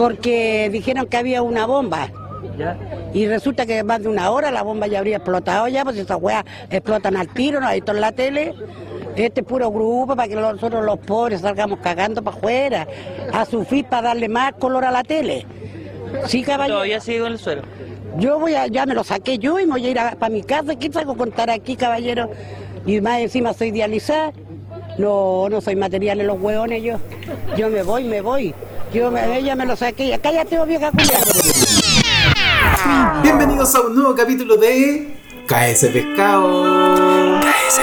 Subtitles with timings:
[0.00, 2.08] porque dijeron que había una bomba.
[3.12, 6.16] Y resulta que más de una hora la bomba ya habría explotado ya, pues esas
[6.18, 8.54] weas explotan al tiro, no hay todo en la tele.
[9.14, 12.88] Este puro grupo para que nosotros los pobres salgamos cagando para afuera,
[13.30, 15.46] a sufrir para darle más color a la tele.
[16.24, 16.76] Sí, caballero.
[16.76, 17.62] Todavía sigo en el suelo.
[18.16, 20.42] Yo voy a, ya me lo saqué yo y me voy a ir para mi
[20.42, 20.76] casa.
[20.76, 22.30] ¿Qué salgo a contar aquí, caballero?
[22.86, 24.32] Y más encima soy dializada.
[24.96, 26.96] No, no soy material en los hueones yo.
[27.58, 28.54] Yo me voy, me voy.
[28.92, 30.18] Yo me, ella me lo saqué.
[30.20, 31.22] Cállate, vieja culiada.
[33.22, 37.40] Bienvenidos a un nuevo capítulo de KS Pescado.
[37.40, 37.80] KS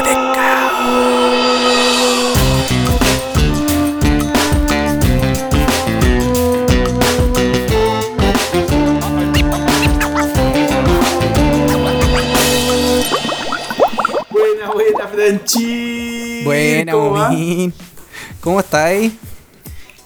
[14.30, 16.44] Buena, buena, Franchi.
[16.44, 17.30] Buena, ¿Cómo.
[18.42, 19.14] ¿Cómo estáis?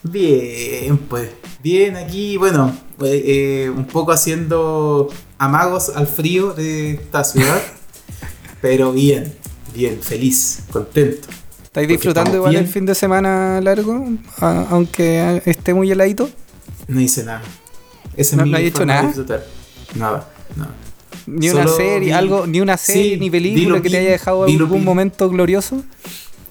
[0.03, 1.29] Bien, pues.
[1.63, 7.61] Bien, aquí, bueno, pues, eh, un poco haciendo amagos al frío de esta ciudad.
[8.61, 9.33] pero bien,
[9.75, 11.27] bien, feliz, contento.
[11.63, 12.63] ¿Estáis disfrutando igual bien.
[12.65, 14.05] el fin de semana largo?
[14.39, 16.29] A- aunque esté muy heladito.
[16.87, 17.41] No hice nada.
[18.17, 19.13] Ese ¿No- no has hecho nada?
[19.95, 20.75] Nada, nada.
[21.27, 23.95] Ni una Solo serie, vi- algo, ni una serie, Sí, ni película que te Lupin,
[24.01, 25.83] haya dejado algún momento glorioso.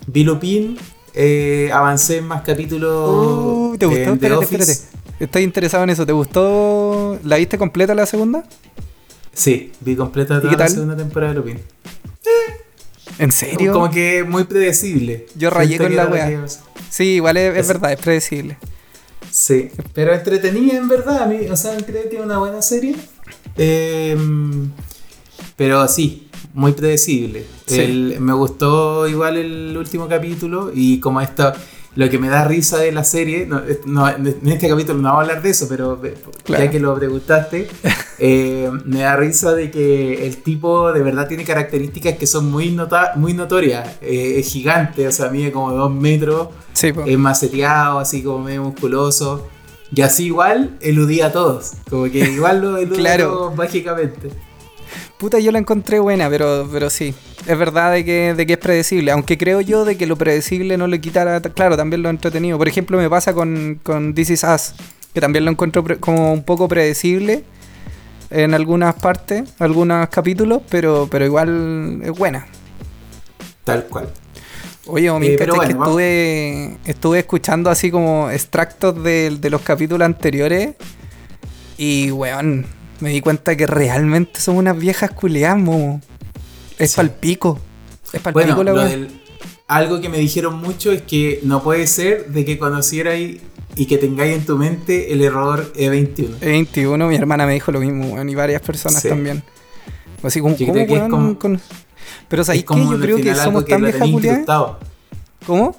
[0.06, 0.78] Vi Lupin,
[1.14, 3.08] eh, avancé en más capítulos.
[3.08, 4.00] Uh, ¿Te gustó?
[4.00, 4.72] en The Espérate, Office.
[4.72, 5.24] espérate.
[5.24, 6.06] Estoy interesado en eso.
[6.06, 7.18] ¿Te gustó?
[7.24, 8.44] ¿La viste completa la segunda?
[9.32, 11.58] Sí, vi completa ¿Y toda qué la segunda temporada de Lupin.
[13.18, 13.72] ¿En serio?
[13.72, 15.26] Como que muy predecible.
[15.36, 16.46] Yo rayé con la wea.
[16.88, 18.56] Sí, igual es, es Es- verdad, es predecible.
[19.30, 21.22] Sí, pero entretenida en verdad.
[21.22, 22.96] a mí, o sea, creo que es una buena serie.
[23.56, 24.16] Eh,
[25.56, 27.44] pero sí, muy predecible.
[27.66, 27.80] Sí.
[27.80, 31.52] El- me gustó igual el último capítulo y como esto,
[31.96, 35.18] lo que me da risa de la serie, no, no, en este capítulo no vamos
[35.18, 36.64] a hablar de eso, pero eh, Claro.
[36.64, 37.68] ya que lo preguntaste,
[38.18, 42.70] eh, me da risa de que el tipo de verdad tiene características que son muy,
[42.70, 43.96] nota muy notorias.
[44.02, 48.62] Eh, es gigante, o sea, mide como dos metros Sí, es maceteado, así como medio
[48.62, 49.48] musculoso.
[49.92, 51.72] Y así igual eludía a todos.
[51.90, 53.52] Como que igual lo eludía Claro.
[53.56, 54.30] mágicamente.
[55.20, 57.14] Puta, yo la encontré buena, pero, pero sí.
[57.46, 59.10] Es verdad de que, de que es predecible.
[59.10, 62.56] Aunque creo yo de que lo predecible no le quitara, claro, también lo entretenido.
[62.56, 64.72] Por ejemplo, me pasa con, con This Is Us,
[65.12, 67.44] que también lo encuentro como un poco predecible
[68.30, 72.46] en algunas partes, algunos capítulos, pero, pero igual es buena.
[73.64, 74.08] Tal cual.
[74.86, 75.88] Oye, Omin, Eh, pero que bueno, vamos.
[75.88, 80.76] estuve, estuve escuchando así como extractos de, de los capítulos anteriores
[81.76, 82.66] y, weón,
[83.00, 86.00] me di cuenta que realmente son unas viejas culeadas, mo.
[86.78, 86.96] Es Sí.
[86.96, 87.58] pa'l pico.
[88.12, 89.08] Es pa'l Bueno, pico la del-
[89.68, 93.38] algo que me dijeron mucho es que no puede ser de que conocierais
[93.76, 96.36] y que tengáis en tu mente el error E E21.
[96.40, 99.08] E21, mi hermana me dijo lo mismo, weón, y varias personas Sí.
[99.08, 99.42] también.
[100.22, 101.60] Así como, Yo ¿cómo, creo que es como- con-
[102.28, 104.46] Pero ¿sabéis como Yo creo que somos que tan viejas culiadas.
[105.46, 105.76] ¿Cómo?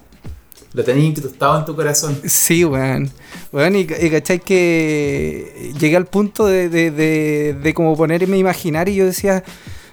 [0.73, 2.17] Lo tenéis incrustado en tu corazón.
[2.25, 3.09] Sí, weón.
[3.51, 8.39] Weón, y, y cachai que llegué al punto de, de, de, de como ponerme a
[8.39, 9.43] imaginar y yo decía,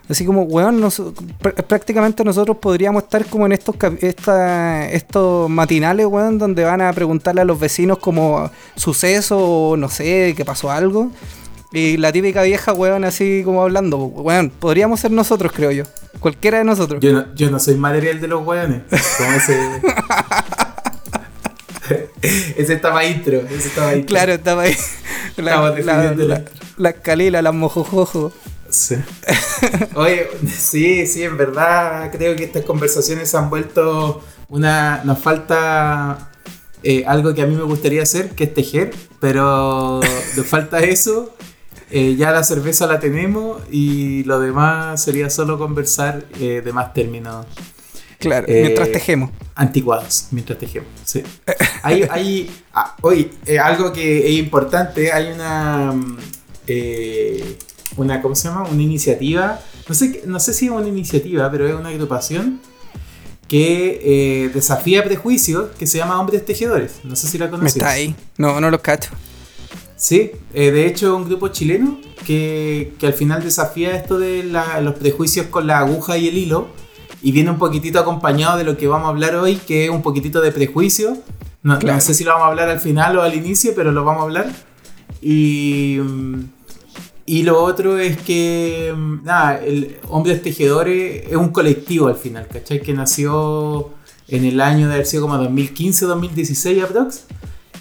[0.09, 6.07] así como, weón, nos- pr- prácticamente nosotros podríamos estar como en estos esta, estos matinales,
[6.07, 10.71] weón, donde van a preguntarle a los vecinos como suceso o no sé, que pasó
[10.71, 11.11] algo.
[11.73, 15.85] Y la típica vieja, weón, así como hablando, weón, podríamos ser nosotros, creo yo.
[16.21, 17.01] Cualquiera de nosotros.
[17.01, 18.83] Yo no, yo no soy material de los hueones.
[19.19, 19.59] Como ese.
[22.57, 23.39] ese estaba intro.
[23.49, 24.07] Ese estaba intro.
[24.15, 24.77] Claro, estaba ahí.
[25.37, 26.43] La, la, la,
[27.31, 28.33] la- las mojojojo.
[28.71, 28.97] Sí.
[29.95, 35.03] Oye, sí, sí, en verdad creo que estas conversaciones han vuelto una.
[35.05, 36.31] Nos falta
[36.83, 40.01] eh, algo que a mí me gustaría hacer, que es tejer, pero
[40.37, 41.35] nos falta eso.
[41.91, 46.93] Eh, ya la cerveza la tenemos y lo demás sería solo conversar eh, de más
[46.93, 47.47] términos
[48.19, 49.31] Claro, Eh, mientras tejemos.
[49.55, 50.89] anticuados mientras tejemos.
[51.05, 51.23] Sí.
[51.83, 56.19] Hay, hay ah, oye, eh, algo que es importante, hay una, mm,
[56.67, 57.59] eh,
[57.97, 58.69] una, ¿cómo se llama?
[58.69, 62.61] Una iniciativa, no sé, no sé si es una iniciativa, pero es una agrupación
[63.49, 67.01] que desafía prejuicios que se llama Hombres Tejedores.
[67.05, 67.77] No sé si la Me conoces.
[67.77, 68.15] está ahí.
[68.37, 69.11] No, no los cacho.
[69.97, 74.81] Sí, eh, de hecho un grupo chileno que, que al final desafía esto de la-
[74.81, 76.69] los prejuicios con la aguja y el hilo
[77.23, 80.03] y viene un poquitito acompañado de lo que vamos a hablar hoy, que es un
[80.03, 81.17] poquitito de prejuicio.
[81.63, 82.01] No, no Claro.
[82.01, 84.25] sé si lo vamos a hablar al final o al inicio, pero lo vamos a
[84.25, 84.53] hablar.
[85.21, 85.99] Y,
[87.27, 88.95] y lo otro es que,
[89.25, 92.81] nada, el Hombres Tejedores es un colectivo al final, ¿cachai?
[92.81, 93.91] Que nació
[94.29, 97.25] en el año de haber sido como 2015-2016 aprox.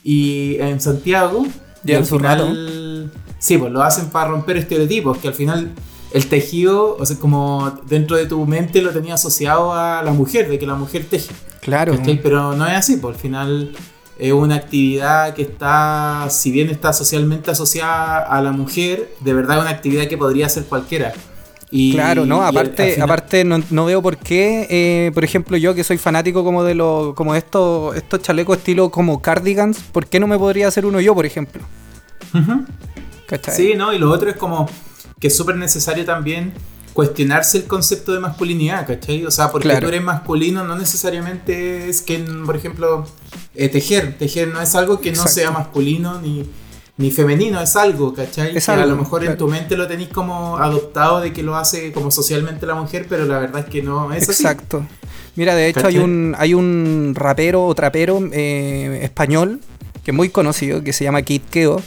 [0.03, 1.45] Y en Santiago.
[1.85, 5.71] Y al final, sí, pues lo hacen para romper estereotipos, que al final
[6.11, 10.49] el tejido, o sea, como dentro de tu mente lo tenía asociado a la mujer,
[10.49, 11.33] de que la mujer teje.
[11.61, 11.97] Claro.
[12.23, 13.71] Pero no es así, pues al final
[14.17, 19.57] es una actividad que está, si bien está socialmente asociada a la mujer, de verdad
[19.57, 21.13] es una actividad que podría hacer cualquiera.
[21.69, 25.97] Y, claro, no, aparte, aparte no, veo por qué, eh, por ejemplo, yo que soy
[25.97, 30.37] fanático como de los, como estos, estos chalecos estilo como cardigans, ¿por qué no me
[30.37, 31.61] podría hacer uno yo, por ejemplo?
[33.51, 34.69] Sí, no, y lo otro es como
[35.19, 36.53] que es súper necesario también
[36.93, 39.23] cuestionarse el concepto de masculinidad, ¿cachai?
[39.25, 43.05] O sea, porque tú eres masculino no necesariamente es que, por ejemplo,
[43.53, 46.49] eh, tejer, tejer no es algo que no sea masculino ni,
[46.97, 48.53] ni femenino, es algo, ¿cachai?
[48.53, 51.91] que a lo mejor en tu mente lo tenéis como adoptado de que lo hace
[51.91, 54.83] como socialmente la mujer, pero la verdad es que no es Exacto.
[55.35, 59.59] Mira, de hecho hay un, hay un rapero o trapero eh, español
[60.03, 61.79] que es muy conocido, que se llama Kid Keo.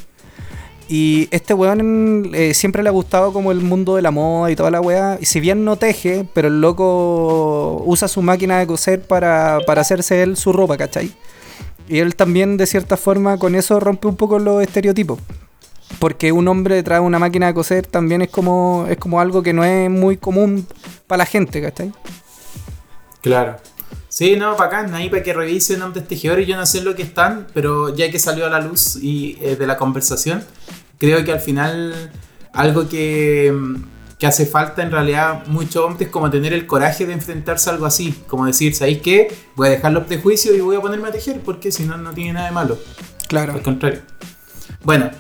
[0.92, 4.56] Y este weón eh, siempre le ha gustado como el mundo de la moda y
[4.56, 5.19] toda la weá.
[5.20, 9.82] Y si bien no teje, pero el loco usa su máquina de coser para, para
[9.82, 11.12] hacerse él su ropa, ¿cachai?
[11.88, 15.20] Y él también, de cierta forma, con eso rompe un poco los estereotipos.
[16.00, 19.44] Porque un hombre detrás de una máquina de coser también es como, es como algo
[19.44, 20.66] que no es muy común
[21.06, 21.92] para la gente, ¿cachai?
[23.20, 23.58] Claro.
[24.08, 27.46] Sí, no, bacán, ahí para que revisen antes tejedores, yo no sé lo que están,
[27.54, 30.44] pero ya que salió a la luz y eh, de la conversación,
[31.00, 32.12] creo que al final
[32.52, 33.52] algo que
[34.20, 37.87] que hace falta en realidad mucho hombres como tener el coraje de enfrentarse a algo
[37.87, 39.35] así, como decir, ¿sabéis qué?
[39.56, 42.12] Voy a dejar los prejuicios y voy a ponerme a tejer porque si no, no
[42.12, 42.79] tiene nada de malo.
[43.29, 43.55] Claro.
[43.55, 44.02] Al contrario.
[44.85, 45.11] Bueno,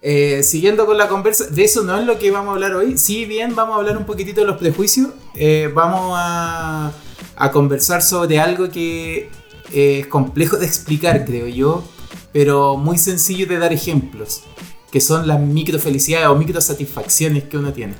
[0.00, 2.96] eh, siguiendo con la conversa, de eso no es lo que vamos a hablar hoy.
[2.96, 6.92] Si bien vamos a hablar un poquitito de los prejuicios, eh, vamos a,
[7.36, 9.28] a, conversar sobre algo que
[9.70, 11.84] es complejo de explicar, creo yo,
[12.32, 14.44] pero muy sencillo de dar ejemplos,
[14.90, 17.94] que son las micro felicidades o micro satisfacciones que uno tiene.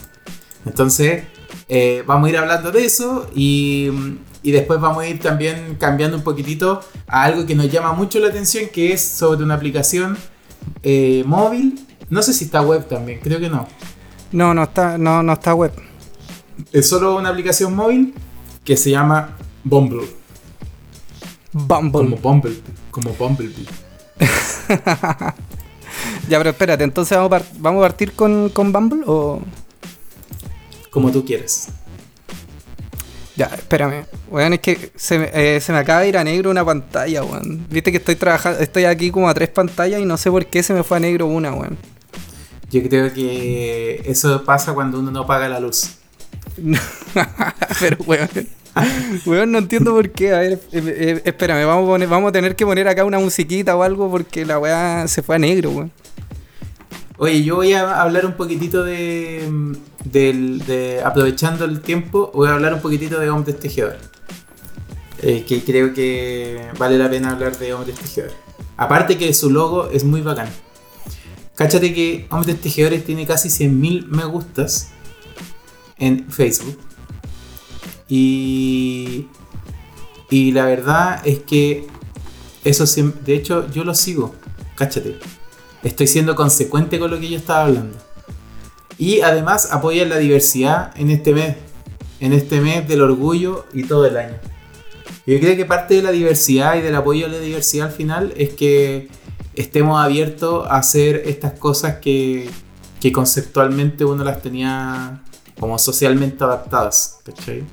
[0.65, 1.25] Entonces,
[1.69, 3.91] eh, vamos a ir hablando de eso y,
[4.43, 8.29] después vamos a ir también cambiando un poquitito a algo que nos llama mucho la
[8.29, 10.17] atención, que es sobre una aplicación
[10.83, 11.85] eh, móvil.
[12.09, 13.67] No sé si está web también, creo que no.
[14.33, 15.73] No, no está, no, no está web.
[16.73, 18.15] Es solo una aplicación móvil
[18.65, 20.06] que se llama Bumble.
[21.53, 21.91] Bumble.
[21.93, 22.56] Como Bumble,
[22.91, 23.67] como Bumblebee.
[26.28, 29.40] ya, pero espérate, entonces vamos a, vamos a partir con, con Bumble o
[30.96, 31.69] como tú quieres.
[33.37, 34.06] Ya, espérame.
[34.31, 37.23] Weón, es que se me, eh, se me acaba de ir a negro una pantalla,
[37.23, 37.67] weón.
[37.69, 40.62] Viste que estoy trabajando, estoy aquí como a tres pantallas y no sé por qué
[40.62, 41.76] se me fue a negro una, weón.
[42.70, 45.99] Yo creo que eso pasa cuando uno no apaga la luz.
[47.81, 48.31] Pero, weón.
[49.26, 50.34] Weón, no entiendo por qué.
[50.34, 53.19] A ver, eh, eh, espérame, vamos a, poner, vamos a tener que poner acá una
[53.19, 55.93] musiquita o algo porque la weá se fue a negro, weón.
[57.19, 59.49] Oye, yo voy a hablar un poquitito de,
[60.05, 64.01] de, aprovechando el tiempo, voy a hablar un poquitito de hombres tejedores.
[65.23, 68.37] Eh, que creo que vale la pena hablar de hombres tejedores.
[68.77, 70.49] Aparte que su logo es muy bacán.
[71.55, 74.91] Cáchate que Hombres Tejedores tiene casi 100.000 me gustas
[75.97, 76.79] en Facebook.
[78.09, 79.27] Y,
[80.29, 81.87] y la verdad es que
[82.62, 82.85] eso
[83.25, 84.35] de hecho yo lo sigo.
[84.75, 85.19] Cáchate
[85.87, 87.97] estoy siendo consecuente con lo que yo estaba hablando.
[88.99, 91.57] Y además apoyan la diversidad en este mes,
[92.21, 94.35] en este mes del orgullo y todo el año.
[95.26, 98.33] Yo creo que parte de la diversidad y del apoyo a la diversidad al final
[98.37, 99.09] es que
[99.55, 102.49] estemos abiertos a hacer estas cosas que,
[103.00, 105.23] que conceptualmente uno las tenía
[105.59, 107.21] como socialmente adaptadas.
[107.25, 107.64] ¿cachai?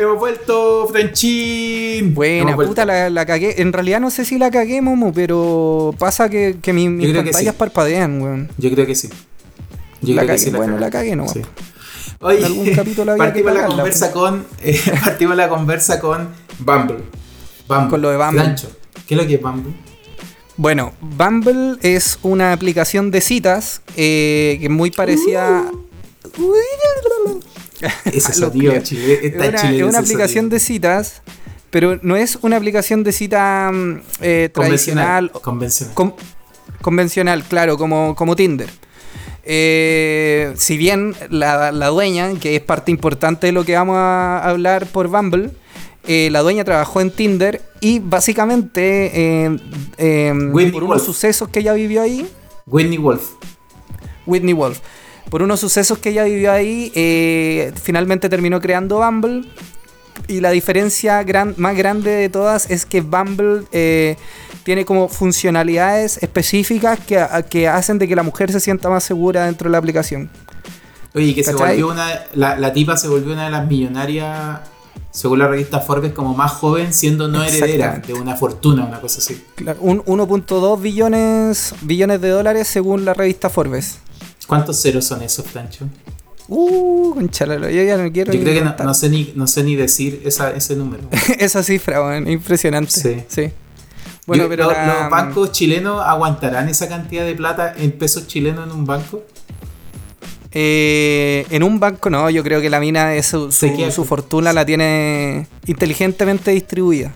[0.00, 2.14] Hemos vuelto, Frenchín.
[2.14, 3.60] Buena, puta, la, cagué.
[3.60, 7.54] En realidad no sé si la cagué, Momo, pero pasa que, que mi, mis pantallas
[7.54, 8.48] parpadean, weón.
[8.56, 9.10] Yo creo que sí.
[10.00, 10.50] Yo la creo que sí.
[10.52, 11.28] Bueno, la cagué, no.
[11.28, 11.42] Sí.
[12.20, 16.30] Oye, algún capítulo había partimos, la conversa con, eh, partimos la conversa con
[16.60, 17.00] Bumble.
[17.68, 17.90] Bumble.
[17.90, 18.54] Con lo de Bumble.
[19.06, 19.74] ¿Qué es lo que es Bumble?
[20.56, 25.70] Bueno, Bumble es una aplicación de citas eh, que es muy parecida.
[26.38, 27.40] Uh.
[28.04, 31.22] Ese sonido chile, es una, una aplicación de citas,
[31.70, 35.30] pero no es una aplicación de cita mm, eh, tradicional.
[35.30, 36.14] Convencional.
[36.82, 38.68] convencional, claro, como, como Tinder.
[39.42, 44.86] Eh, si bien la, dueña, que es parte importante de lo que vamos a hablar
[44.86, 45.50] por Bumble,
[46.06, 49.58] eh, la dueña trabajó en Tinder y básicamente
[50.72, 52.26] por unos sucesos que ella vivió ahí.
[52.66, 53.32] Whitney Wolf.
[54.26, 54.80] Whitney Wolf
[55.30, 59.44] por unos sucesos que ella vivió ahí, eh, finalmente terminó creando Bumble.
[60.26, 61.24] Y la diferencia
[61.56, 64.16] más grande de todas es que Bumble eh,
[64.64, 69.46] tiene como funcionalidades específicas que, que hacen de que la mujer se sienta más segura
[69.46, 70.30] dentro de la aplicación.
[71.14, 72.24] Oye, que se volvió una.
[72.34, 74.60] La, la, tipa se volvió una de las millonarias,
[75.10, 79.18] según la revista Forbes, como más joven, siendo no heredera de una fortuna, una cosa
[79.18, 79.42] así.
[79.56, 83.98] Claro, un 1.2 billones, billones de dólares según la revista Forbes.
[84.50, 85.86] ¿Cuántos ceros son esos, Plancho?
[86.48, 88.32] Uh, conchalalo, yo ya no quiero.
[88.32, 91.04] Yo creo que no, no, sé ni, no sé ni decir esa, ese número.
[91.38, 92.90] esa cifra, bueno, impresionante.
[92.90, 93.22] Sí.
[93.28, 93.52] sí.
[94.26, 98.84] Bueno, pero ¿Los bancos chilenos aguantarán esa cantidad de plata en pesos chilenos en un
[98.86, 99.22] banco?
[100.50, 104.66] Eh, en un banco no, yo creo que la mina, es su, su, fortuna la
[104.66, 107.12] tiene inteligentemente distribuida.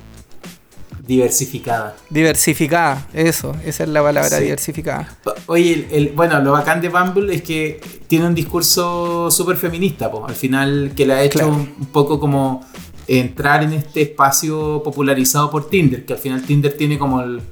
[1.07, 1.97] Diversificada.
[2.09, 5.15] Diversificada, eso, esa es la palabra, diversificada.
[5.47, 10.35] Oye, el, bueno, lo bacán de Bumble es que tiene un discurso súper feminista, al
[10.35, 12.65] final que le ha hecho un, poco como
[13.07, 17.43] entrar en este espacio popularizado por Tinder, que al final Tinder tiene como el,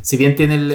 [0.00, 0.70] si bien tiene el,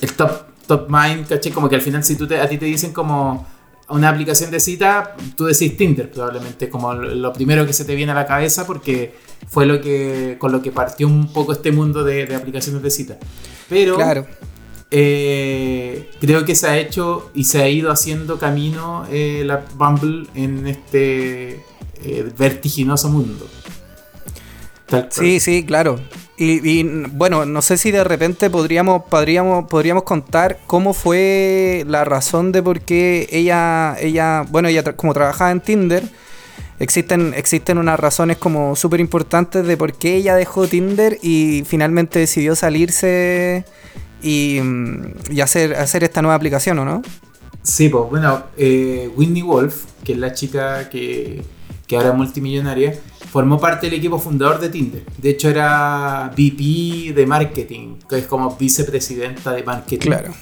[0.00, 0.30] el, top,
[0.68, 1.50] top mind, ¿caché?
[1.50, 3.44] Como que al final si tú te, a ti te dicen como
[3.88, 8.12] una aplicación de cita, tú decís Tinder probablemente, como lo primero que se te viene
[8.12, 9.14] a la cabeza porque
[9.48, 13.18] fue lo que con lo que partió un poco este mundo de, aplicaciones de cita.
[13.68, 14.26] Pero claro.
[14.90, 20.26] Eh, creo que se ha hecho y se ha ido haciendo camino eh, la Bumble
[20.34, 21.62] en este
[22.02, 23.46] eh, vertiginoso mundo.
[25.10, 26.00] Sí, sí, claro.
[26.40, 32.52] Y, bueno, no sé si de repente podríamos, podríamos, podríamos contar cómo fue la razón
[32.52, 36.04] de por qué ella, ella bueno, ella como trabajaba en Tinder,
[36.78, 42.18] existen, existen unas razones como súper importantes de por qué ella dejó Tinder y finalmente
[42.18, 43.64] decidió salirse
[44.22, 47.02] y, mm, hacer, hacer esta nueva aplicación, ¿o no?
[47.62, 51.42] Sí, pues bueno, eh, Whitney Wolf, que es la chica que,
[51.86, 52.98] que ahora es multimillonaria,
[53.30, 55.02] formó parte del equipo fundador de Tinder.
[55.18, 60.06] De hecho, era VP de marketing, que es como vicepresidenta de marketing.
[60.06, 60.34] Claro.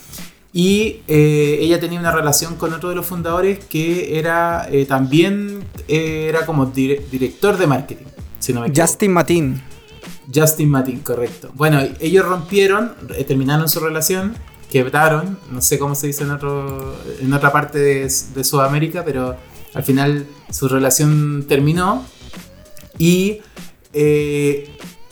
[0.57, 5.63] Y eh, ella tenía una relación con otro de los fundadores que era eh, también
[5.87, 8.07] eh, era como director de marketing.
[8.39, 9.63] Si no me Justin Matin.
[10.35, 11.51] Justin Matin, correcto.
[11.53, 12.95] Bueno, ellos rompieron,
[13.29, 14.35] terminaron su relación,
[14.71, 19.37] quebraron, no sé cómo se dice en, otro, en otra parte de, de Sudamérica, pero
[19.75, 22.03] al final su relación terminó
[22.97, 23.41] y
[23.93, 24.71] eh,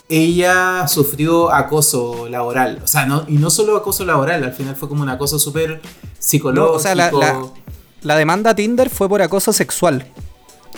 [0.08, 2.80] ella sufrió acoso laboral.
[2.82, 5.80] O sea, no, y no solo acoso laboral, al final fue como un acoso súper
[6.18, 6.76] psicológico.
[6.76, 10.06] o sea, la, demanda Tinder fue por acoso sexual.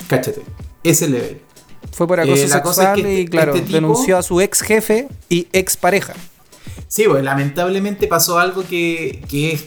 [0.09, 0.43] Cáchate,
[0.83, 1.41] ese level.
[1.93, 5.77] Fue por acoso eh, sexual y, este claro, denunció a su ex jefe y ex
[5.77, 6.15] pareja.
[6.89, 9.65] Sí, pues lamentablemente pasó algo que, que es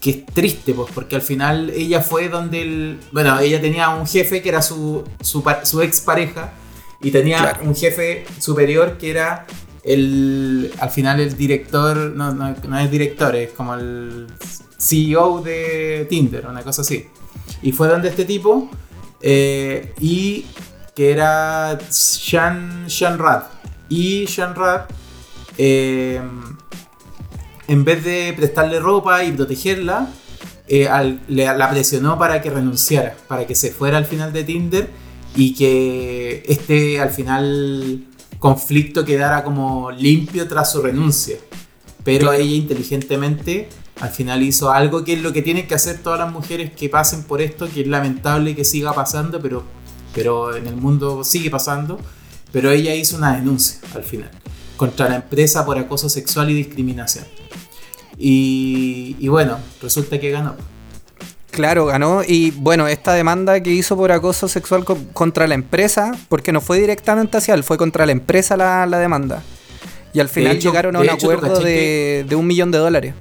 [0.00, 3.00] que es triste, pues, porque al final ella fue donde el.
[3.10, 6.52] Bueno, ella tenía un jefe que era su, su, su ex pareja
[7.00, 9.46] y tenía un jefe superior que era
[9.84, 10.72] el.
[10.78, 11.96] Al final el director.
[11.96, 14.26] No, no, es director, es como el
[14.78, 17.06] CEO de Tinder, una cosa así.
[17.62, 18.70] Y fue donde este tipo.
[19.20, 20.46] Eh, y
[20.94, 23.44] que era Sean, Sean Rad.
[23.88, 24.82] Y Sean Rad.
[25.56, 26.20] Eh,
[27.68, 30.08] en vez de prestarle ropa y protegerla,
[30.66, 30.88] eh,
[31.28, 35.07] la presionó para que renunciara, para que se fuera al final de Tinder
[35.38, 38.04] y que este al final
[38.40, 41.36] conflicto quedara como limpio tras su renuncia.
[42.02, 43.68] Pero ella inteligentemente
[44.00, 46.88] al final hizo algo que es lo que tienen que hacer todas las mujeres que
[46.88, 49.62] pasen por esto, que es lamentable que siga pasando, pero,
[50.12, 52.00] pero en el mundo sigue pasando.
[52.50, 54.30] Pero ella hizo una denuncia al final
[54.76, 57.26] contra la empresa por acoso sexual y discriminación.
[58.16, 60.56] Y, bueno, resulta que ganó.
[61.58, 62.22] Claro, ganó.
[62.24, 66.78] Y bueno, esta demanda que hizo por acoso sexual contra la empresa, porque no fue
[66.78, 69.42] directamente hacia él, fue contra la empresa la, demanda.
[70.12, 73.14] Y al final llegaron a un acuerdo de, un millón de dólares.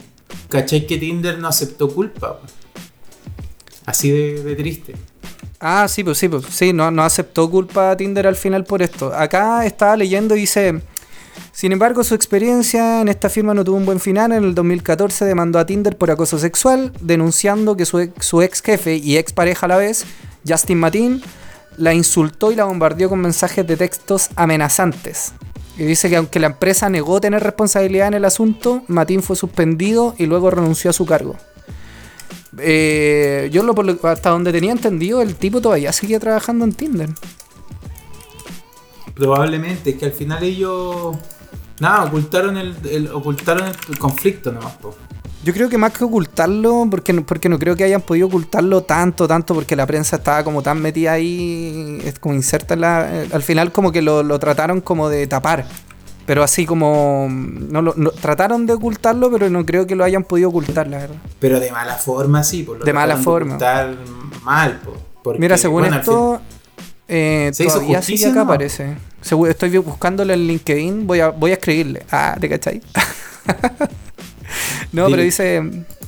[0.50, 2.40] ¿Cachai que Tinder no aceptó culpa?
[3.88, 4.94] Así de, triste.
[5.60, 8.84] Ah, sí, pues sí, pues sí, no, no aceptó culpa a Tinder al final por
[8.84, 9.12] esto.
[9.16, 10.80] Acá estaba leyendo y dice
[11.52, 14.32] sin embargo, su experiencia en esta firma no tuvo un buen final.
[14.32, 18.00] En el 2014 demandó a Tinder por acoso sexual, denunciando que su
[18.42, 20.06] ex, jefe y ex pareja a la vez,
[20.48, 21.22] Justin Matin,
[21.78, 25.34] la insultó y la bombardeó con mensajes de textos amenazantes.
[25.78, 30.16] Y dice que aunque la empresa negó tener responsabilidad en el asunto, Matin fue suspendido
[30.18, 31.36] y luego renunció a su cargo.
[32.60, 37.10] Eh, yo lo, hasta donde tenía entendido, el tipo todavía seguía trabajando en Tinder.
[39.18, 41.16] Probablemente, es que al final ellos.
[41.80, 44.74] Nada, ocultaron el, ocultaron el conflicto nomás,
[45.44, 48.82] Yo creo que más que ocultarlo, porque no, porque no creo que hayan podido ocultarlo
[48.82, 53.24] tanto, tanto, porque la prensa estaba como tan metida ahí, es como inserta en la.
[53.32, 55.66] Al final, como que lo, trataron como de tapar.
[56.26, 57.28] Pero así como.
[57.30, 60.98] No, lo- no- trataron de ocultarlo, pero no creo que lo hayan podido ocultar, la
[60.98, 61.16] verdad.
[61.40, 62.64] Pero de mala forma, sí.
[62.64, 63.52] Por lo De mala forma.
[63.56, 63.96] ocultar
[64.44, 64.94] mal, po,
[65.24, 66.42] porque, Mira, según bueno, esto.
[67.08, 68.48] Eh, ¿Se hizo todavía sigue justicia, acá, no?
[68.48, 68.96] parece.
[69.50, 71.08] Estoy buscándole en LinkedIn.
[71.08, 72.06] Voy a, voy a escribirle.
[72.12, 72.82] Ah, ¿te cachai?
[74.92, 75.10] no, Dile.
[75.12, 75.62] pero dice.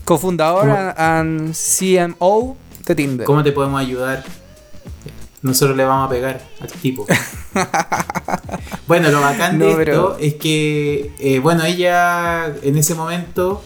[0.06, 3.26] Cofundador and, and CMO de Tinder.
[3.26, 4.24] ¿Cómo te podemos ayudar?
[5.42, 7.06] Nosotros le vamos a pegar al tipo.
[8.88, 13.64] bueno, lo bacán de No, esto pero- es que, eh, bueno, ella en ese momento,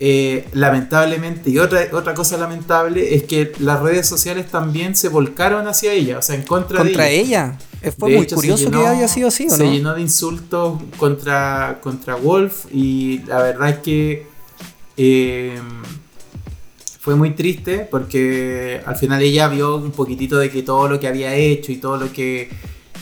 [0.00, 5.66] eh, lamentablemente, y otra, otra cosa lamentable es que las redes sociales también se volcaron
[5.68, 7.56] hacia ella, o sea, en contra, Contra de ella.
[7.56, 7.58] ella.
[7.82, 9.70] Eh, Fue De muy hecho, curioso llenó- que haya sido así, ¿o Se no?
[9.72, 14.26] llenó de insultos contra, contra Wolf y la verdad es que
[14.96, 15.58] eh,
[17.00, 21.06] fue muy triste porque al final ella vio un poquitito de que todo lo que
[21.08, 22.48] había hecho y todo lo que,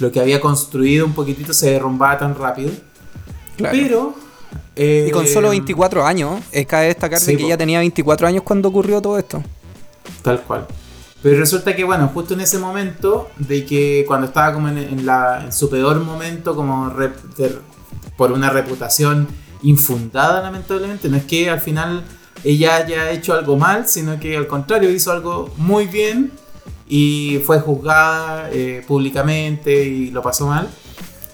[0.00, 2.70] lo que había construido un poquitito se derrumbaba tan rápido.
[3.56, 3.76] Claro.
[3.78, 4.14] Pero...
[4.76, 7.46] eh, Y con solo 24 años, es cabe destacar sí, de que po.
[7.48, 9.42] ella tenía 24 años cuando ocurrió todo esto.
[10.22, 10.66] Tal cual.
[11.22, 15.06] Pero resulta que, bueno, justo en ese momento, de que cuando estaba como en, en
[15.06, 17.58] la, en su peor momento, como de-
[18.16, 19.28] por una reputación
[19.62, 22.04] infundada, lamentablemente, no es que al final
[22.44, 26.32] ella haya hecho algo mal, sino que al contrario hizo algo muy bien
[26.88, 30.68] y fue juzgada eh, públicamente y lo pasó mal.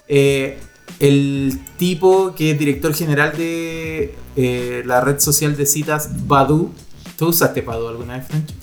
[0.07, 0.59] Eh,
[0.99, 6.71] el tipo que es director general de eh, la red social de citas Badu,
[7.17, 8.53] ¿tú usaste Badu alguna vez, Francho?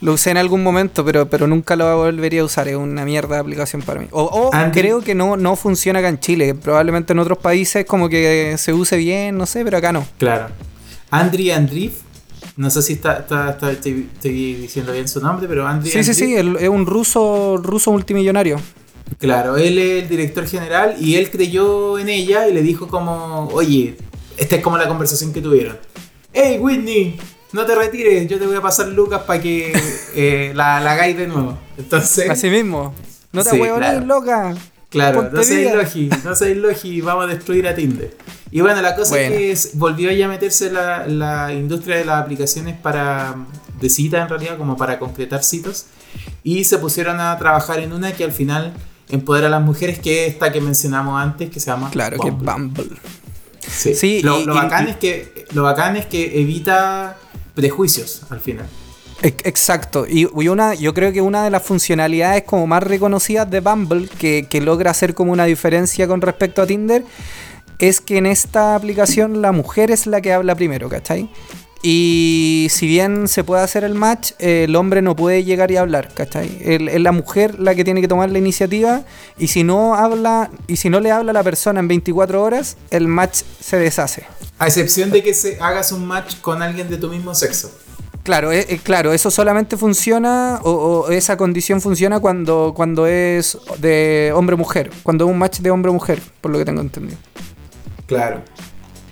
[0.00, 2.68] Lo usé en algún momento, pero, pero nunca lo volvería a usar.
[2.68, 4.06] Es una mierda de aplicación para mí.
[4.12, 6.54] O, creo que no, no funciona acá en Chile.
[6.54, 10.06] Probablemente en otros países como que se use bien, no sé, pero acá no.
[10.18, 10.50] Claro.
[11.10, 11.94] Andri Andriv,
[12.56, 16.04] no sé si está, está- está- estoy, estoy diciendo bien su nombre, pero Andri Sí,
[16.04, 18.60] sí, sí, es un ruso, ruso multimillonario.
[19.18, 23.48] Claro, él es el director general y él creyó en ella y le dijo como,
[23.52, 23.96] oye,
[24.36, 25.76] esta es como la conversación que tuvieron.
[26.32, 27.18] Hey Whitney,
[27.52, 29.72] no te retires, yo te voy a pasar lucas para que
[30.14, 31.58] eh, la, la hagáis de nuevo.
[31.76, 32.28] Entonces...
[32.30, 32.94] Así mismo.
[33.32, 34.06] No te Sí, huevones, claro.
[34.06, 34.54] loca.
[34.90, 35.74] Claro, Ponte no vida.
[35.74, 38.16] logi, no seáis logi, vamos a destruir a Tinder.
[38.50, 39.34] Y bueno, la cosa Bueno.
[39.34, 43.34] es que es- volvió ya a meterse la, la industria de las aplicaciones para
[43.80, 45.86] de cita en realidad, como para concretar citas.
[46.42, 48.72] Y se pusieron a trabajar en una que al final
[49.10, 52.30] empodera a las mujeres, que es esta que mencionamos antes, que se llama Claro, que
[52.30, 52.52] Bumble.
[52.52, 52.86] Bumble.
[53.66, 53.94] Sí.
[53.94, 57.16] Sí, lo, y- lo y- bacán y- es que, lo bacán es que evita
[57.54, 58.66] prejuicios al final.
[59.20, 63.50] Ex- Exacto, y, y una, yo creo que una de las funcionalidades como más reconocidas
[63.50, 67.04] de Bumble, que, que logra hacer como una diferencia con respecto a Tinder,
[67.80, 71.28] es que en esta aplicación la mujer es la que habla primero, ¿cachai?
[71.82, 75.76] Y si bien se puede hacer el match, eh, el hombre no puede llegar y
[75.76, 76.58] hablar, ¿cachai?
[76.60, 79.02] Es la mujer la que tiene que tomar la iniciativa
[79.38, 82.76] y si no habla, y si no le habla a la persona en 24 horas,
[82.90, 84.24] el match se deshace.
[84.58, 87.70] A excepción de que se, hagas un match con alguien de tu mismo sexo.
[88.24, 93.56] Claro, eh, eh, claro, eso solamente funciona o, o esa condición funciona cuando, cuando es
[93.78, 97.18] de hombre-mujer, cuando es un match de hombre-mujer, por lo que tengo entendido.
[98.06, 98.42] Claro.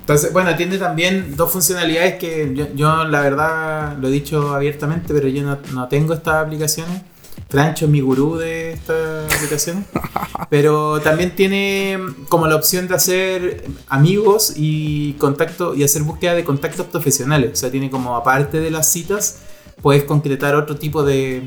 [0.06, 5.12] Entonces, bueno, tiene también dos funcionalidades que yo, yo, la verdad lo he dicho abiertamente,
[5.12, 7.02] pero yo no, no tengo estas aplicaciones.
[7.48, 9.84] Francho es mi gurú de estas aplicaciones.
[10.48, 16.44] Pero también tiene como la opción de hacer amigos y contacto y hacer búsqueda de
[16.44, 17.50] contactos profesionales.
[17.52, 19.38] O sea, tiene como aparte de las citas,
[19.82, 21.42] puedes concretar otro tipo de,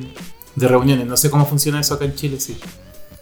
[0.55, 1.07] de reuniones.
[1.07, 2.57] No sé cómo funciona eso acá en Chile, sí.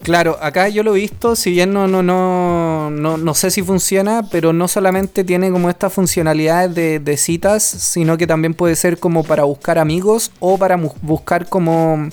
[0.07, 3.61] Claro, acá yo lo he visto, si bien no, no, no, no, no sé si
[3.61, 8.99] funciona, pero no solamente tiene como estas funcionalidades de, citas, sino que también puede ser
[8.99, 12.07] como para buscar amigos o para buscar como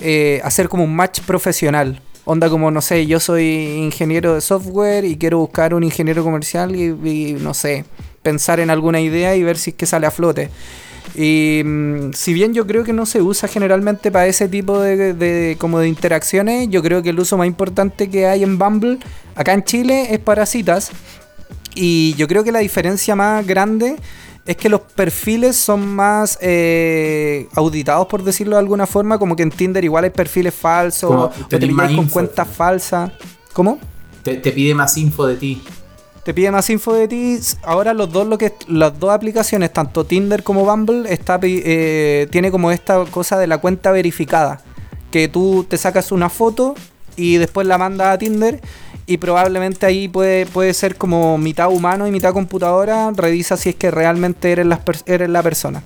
[0.00, 2.00] eh, hacer como un match profesional.
[2.26, 3.44] Onda como, no sé, yo soy
[3.78, 7.86] ingeniero de software y quiero buscar un ingeniero comercial y, y, no sé,
[8.22, 10.48] pensar en alguna idea y ver si es que sale a flote.
[11.14, 15.14] Y mm, si bien yo creo que no se usa generalmente para ese tipo de,
[15.14, 18.98] de- como de interacciones, yo creo que el uso más importante que hay en Bumble
[19.34, 20.90] acá en Chile es para citas.
[21.74, 23.96] Y yo creo que la diferencia más grande
[24.46, 29.42] es que los perfiles son más eh, auditados, por decirlo de alguna forma, como que
[29.44, 33.12] en Tinder igual hay perfiles falsos, o te pilláis con cuentas falsas.
[33.52, 33.78] ¿Cómo?
[34.22, 35.62] Te, te pide más info de ti.
[36.24, 37.38] Te pide más info de ti.
[37.62, 42.50] Ahora los dos lo que las dos aplicaciones, tanto Tinder como Bumble, está eh, tiene
[42.50, 44.60] como esta cosa de la cuenta verificada,
[45.10, 46.74] que tú te sacas una foto
[47.16, 48.60] y después la mandas a Tinder
[49.06, 53.10] y probablemente ahí puede, puede ser como mitad humano y mitad computadora.
[53.16, 55.82] Revisa si es que realmente eres, pers- eres la persona.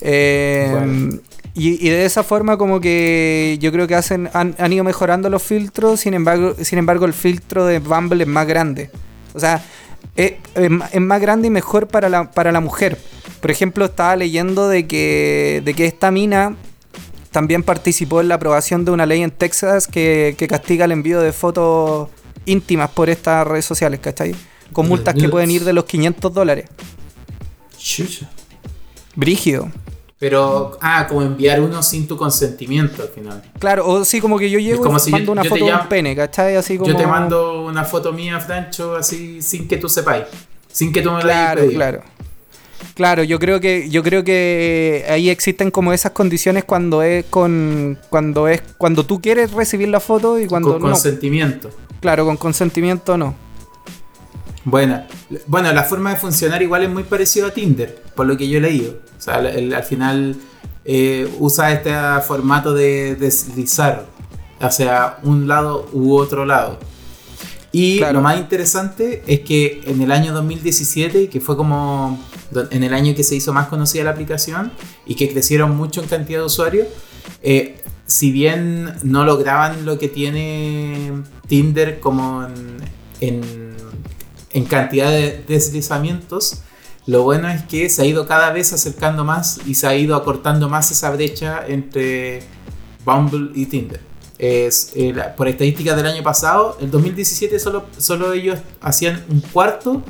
[0.00, 1.18] Eh, Bueno.
[1.52, 6.00] Y, de esa forma como que yo creo que hacen han, ido mejorando los filtros,
[6.00, 8.90] sin embargo, sin embargo el filtro de Bumble es más grande.
[9.34, 9.64] O sea,
[10.16, 10.32] es,
[11.00, 12.98] más grande y mejor para la, para la mujer.
[13.40, 16.56] Por ejemplo, estaba leyendo de que, de que esta mina
[17.30, 21.20] también participó en la aprobación de una ley en Texas que, que castiga el envío
[21.20, 22.08] de fotos
[22.44, 24.34] íntimas por estas redes sociales, ¿cachai?
[24.72, 26.68] Con multas que pueden ir de los 500 dólares.
[29.16, 29.70] Brígido.
[30.20, 33.42] Pero, ah, como enviar uno sin tu consentimiento al final.
[33.58, 36.56] Claro, o sí, como que yo llego y mando una foto de un pene, ¿cachai?
[36.56, 36.90] Así como...
[36.90, 40.24] Yo te mando una foto mía, Francho, así, sin que tú sepáis.
[40.70, 42.02] Sin que tú me la Claro, claro.
[42.94, 47.98] Claro, yo creo que yo creo que ahí existen como esas condiciones cuando es con
[48.10, 51.70] cuando es cuando tú quieres recibir la foto y cuando con consentimiento.
[52.00, 53.34] Claro, con consentimiento no.
[54.64, 55.02] Bueno,
[55.46, 58.58] bueno, la forma de funcionar igual es muy parecido a Tinder, por lo que yo
[58.58, 58.98] he leído.
[59.18, 60.36] O sea, al final
[60.84, 61.92] eh, usa este
[62.26, 64.06] formato de deslizar
[64.60, 66.78] hacia un lado u otro lado.
[67.72, 72.18] Y lo más interesante es que en el año 2017, que fue como
[72.70, 74.72] en el año que se hizo más conocida la aplicación
[75.06, 76.88] y que crecieron mucho en cantidad de usuarios,
[77.42, 81.12] eh, si bien no lograban lo que tiene
[81.46, 82.78] Tinder como en,
[83.20, 83.69] en,
[84.64, 86.62] cantidad de deslizamientos,
[87.06, 90.16] lo bueno es que se ha ido cada vez acercando más y se ha ido
[90.16, 92.42] acortando más esa brecha entre
[93.04, 94.00] Bumble y Tinder.
[94.38, 100.02] Es, eh, por estadísticas del año pasado, el 2017 solo, solo ellos hacían un cuarto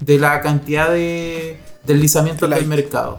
[0.00, 3.18] de la cantidad de deslizamientos del mercado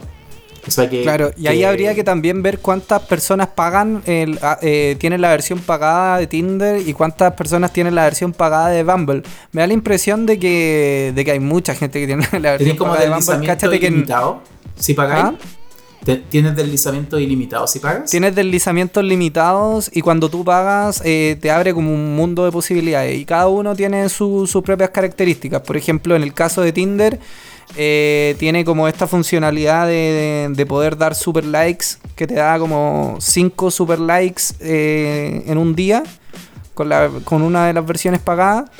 [1.02, 5.30] claro, y ahí habría que también ver cuántas personas pagan, el, ah, eh, tienen la
[5.30, 9.22] versión pagada de Tinder y cuántas personas tienen la versión pagada de Bumble.
[9.52, 12.76] Me da la impresión de que, de que hay mucha gente que tiene la versión
[12.76, 13.46] pagada de Bumble.
[13.46, 14.42] Cáchate ilimitado,
[14.76, 15.24] si pagáis.
[15.24, 15.34] ¿Ah?
[16.30, 18.10] ¿Tienes deslizamiento ilimitado si pagas?
[18.10, 23.18] Tienes deslizamientos limitados y cuando tú pagas eh, te abre como un mundo de posibilidades
[23.18, 25.60] y cada uno tiene sus propias características.
[25.62, 27.18] Por ejemplo, en el caso de Tinder
[27.76, 33.70] eh, tiene como esta funcionalidad de, poder dar super likes, que te da como 5
[33.70, 36.02] super likes eh, en un día
[36.74, 38.70] con, la, con una de las versiones pagadas.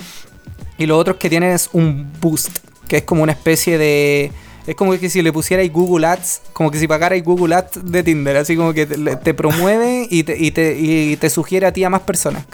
[0.78, 4.32] Y lo otro es que tienes un boost, que es como una especie de...
[4.66, 8.02] Es como que si le pusierais Google Ads, como que si pagarais Google Ads de
[8.02, 11.84] Tinder, así como que te, promueve y te, y, te, y te, sugiere a ti
[11.84, 12.44] a más personas,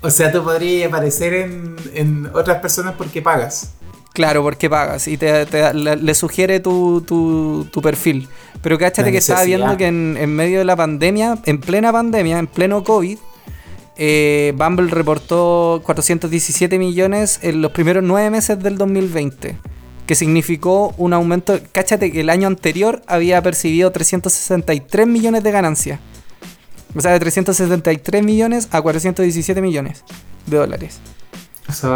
[0.00, 3.72] O sea, tú podrías aparecer en, en otras personas porque pagas.
[4.12, 8.28] Claro, porque pagas y te, le, sugiere tu, tu, perfil.
[8.60, 12.46] Pero cáchate que estaba viendo que en, medio de la pandemia, en plena pandemia, en
[12.48, 13.18] pleno COVID,
[13.96, 19.56] eh, Bumble reportó 417 millones en los primeros nueve meses del 2020.
[20.06, 21.60] Que significó un aumento.
[21.70, 26.00] Cáchate que el año anterior había percibido 363 millones de ganancias.
[26.96, 30.02] O sea, de 373 millones a 417 millones
[30.46, 31.00] de dólares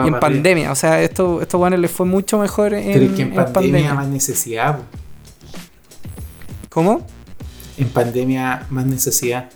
[0.05, 3.13] y en pandemia, o sea, esto, esto bueno les fue mucho mejor en, Pero es
[3.13, 4.79] que en, pandemia, más necesidad.
[6.69, 7.07] ¿Cómo?
[7.77, 9.51] En pandemia más necesidad.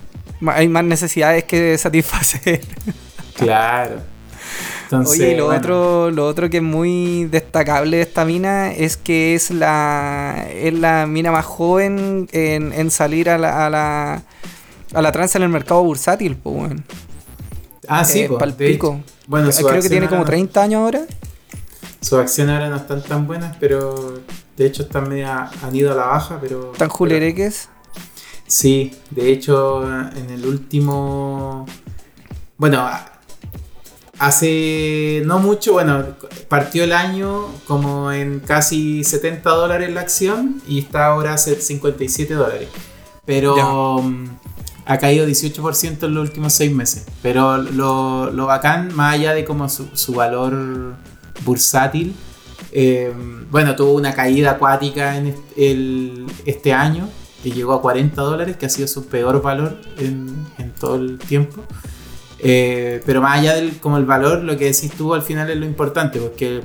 [0.47, 2.61] Hay más necesidades que satisfacer.
[3.35, 4.01] claro.
[4.85, 9.35] Entonces, Oye, lo, otro, lo otro que es muy destacable de esta mina es que
[9.35, 14.23] es la, es la mina más joven en, en salir a la, a la,
[14.95, 16.37] a la trans en el mercado bursátil.
[16.37, 16.83] Pues, bueno.
[17.87, 19.01] Ah, sí, eh, palpico.
[19.29, 21.03] Bueno, creo que tiene como 30 años ahora.
[22.01, 24.23] Sus acciones ahora no están tan buenas, pero
[24.57, 26.73] de hecho están media, han ido a la baja, pero...
[26.79, 27.69] ¿Tan julereques?
[28.47, 31.67] Sí, de hecho en el último...
[32.57, 32.89] Bueno,
[34.19, 36.07] hace no mucho, bueno,
[36.49, 42.33] partió el año como en casi 70 dólares la acción y está ahora a 57
[42.33, 42.71] dólares.
[43.27, 44.03] Pero
[44.89, 47.05] ha caído 18% en los últimos seis meses.
[47.23, 50.95] Pero lo, lo bacán, más allá de como su, valor
[51.45, 52.15] bursátil,
[52.73, 53.13] eh,
[53.51, 55.37] bueno, tuvo una caída acuática en
[56.47, 57.07] este, año,
[57.43, 60.47] que llegó a 40 dólares, que ha sido su peor valor en,
[60.81, 61.63] todo el tiempo.
[62.39, 65.59] Eh, pero más allá del como el valor, lo que decís tú al final es
[65.59, 66.63] lo importante, porque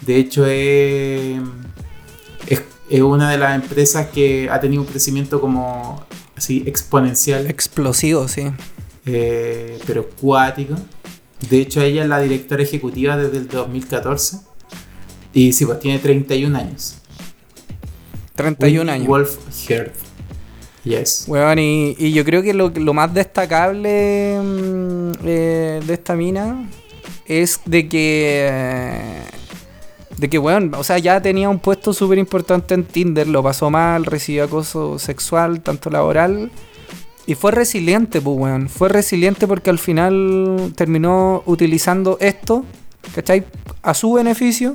[0.00, 1.38] de hecho es,
[2.90, 6.05] es una de las empresas que ha tenido un crecimiento como
[6.36, 7.46] así exponencial.
[7.48, 8.46] Explosivo, sí.
[9.06, 10.74] Eh, pero cuático.
[11.48, 14.38] De hecho, ella es la directora ejecutiva desde el 2014.
[15.32, 16.96] Y sí, pues tiene 31 años.
[18.34, 19.06] 31 años.
[19.06, 19.36] Wolf
[19.68, 19.92] Heard.
[20.84, 21.24] Yes.
[21.26, 26.70] Bueno, y, yo creo que lo, más destacable mm, eh, de esta mina
[27.26, 29.22] es de que eh,
[30.16, 33.70] de que, bueno, o sea, ya tenía un puesto súper importante en Tinder, lo pasó
[33.70, 36.50] mal, recibió acoso sexual, tanto laboral
[37.26, 38.68] Y fue resiliente, pues, weón.
[38.68, 42.64] Fue resiliente porque al final terminó utilizando esto,
[43.14, 43.44] ¿cachai?
[43.82, 44.74] A su beneficio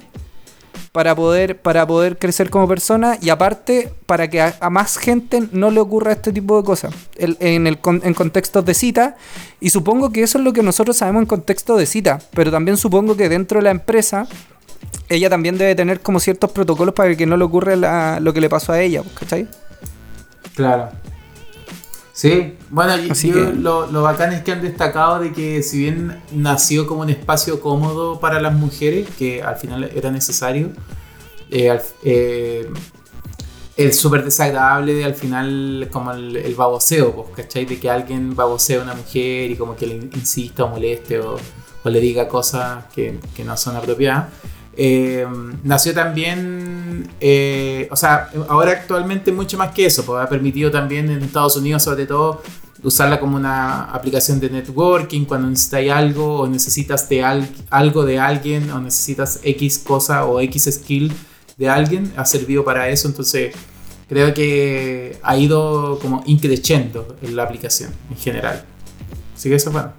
[0.91, 5.71] para poder, para poder crecer como persona y aparte para que a, más gente no
[5.71, 9.15] le ocurra este tipo de cosas en, el, en contextos de cita.
[9.62, 12.77] Y supongo que eso es lo que nosotros sabemos en contexto de cita, pero también
[12.77, 14.27] supongo que dentro de la empresa
[15.10, 18.50] ella también debe tener como ciertos protocolos para que no le ocurra lo que le
[18.50, 19.48] pasó a ella, ¿cachai?
[20.56, 20.89] Claro.
[22.13, 22.94] Sí, bueno,
[23.56, 27.62] lo, lo, bacán es que han destacado de que si bien nació como un espacio
[27.62, 30.70] cómodo para las mujeres, que al final era necesario,
[31.50, 32.70] eh, eh,
[33.76, 37.65] es súper desagradable de al final como el, baboseo, pues, ¿cachai?
[37.65, 41.38] De que alguien babosea a una mujer y como que le insista o moleste o,
[41.86, 44.28] le diga cosas que, que no son apropiadas.
[44.78, 45.28] Eh,
[45.64, 51.10] nació también, eh, o sea, ahora actualmente mucho más que eso, porque ha permitido también
[51.10, 52.42] en Estados Unidos sobre todo
[52.84, 57.24] usarla como una aplicación de networking cuando necesitas algo o necesitas de
[57.70, 61.14] algo de alguien o necesitas X cosa o X skill
[61.58, 63.54] de alguien, ha servido para eso, entonces
[64.10, 68.66] creo que ha ido como increciendo en la aplicación en general.
[69.36, 69.94] Así que eso es bueno.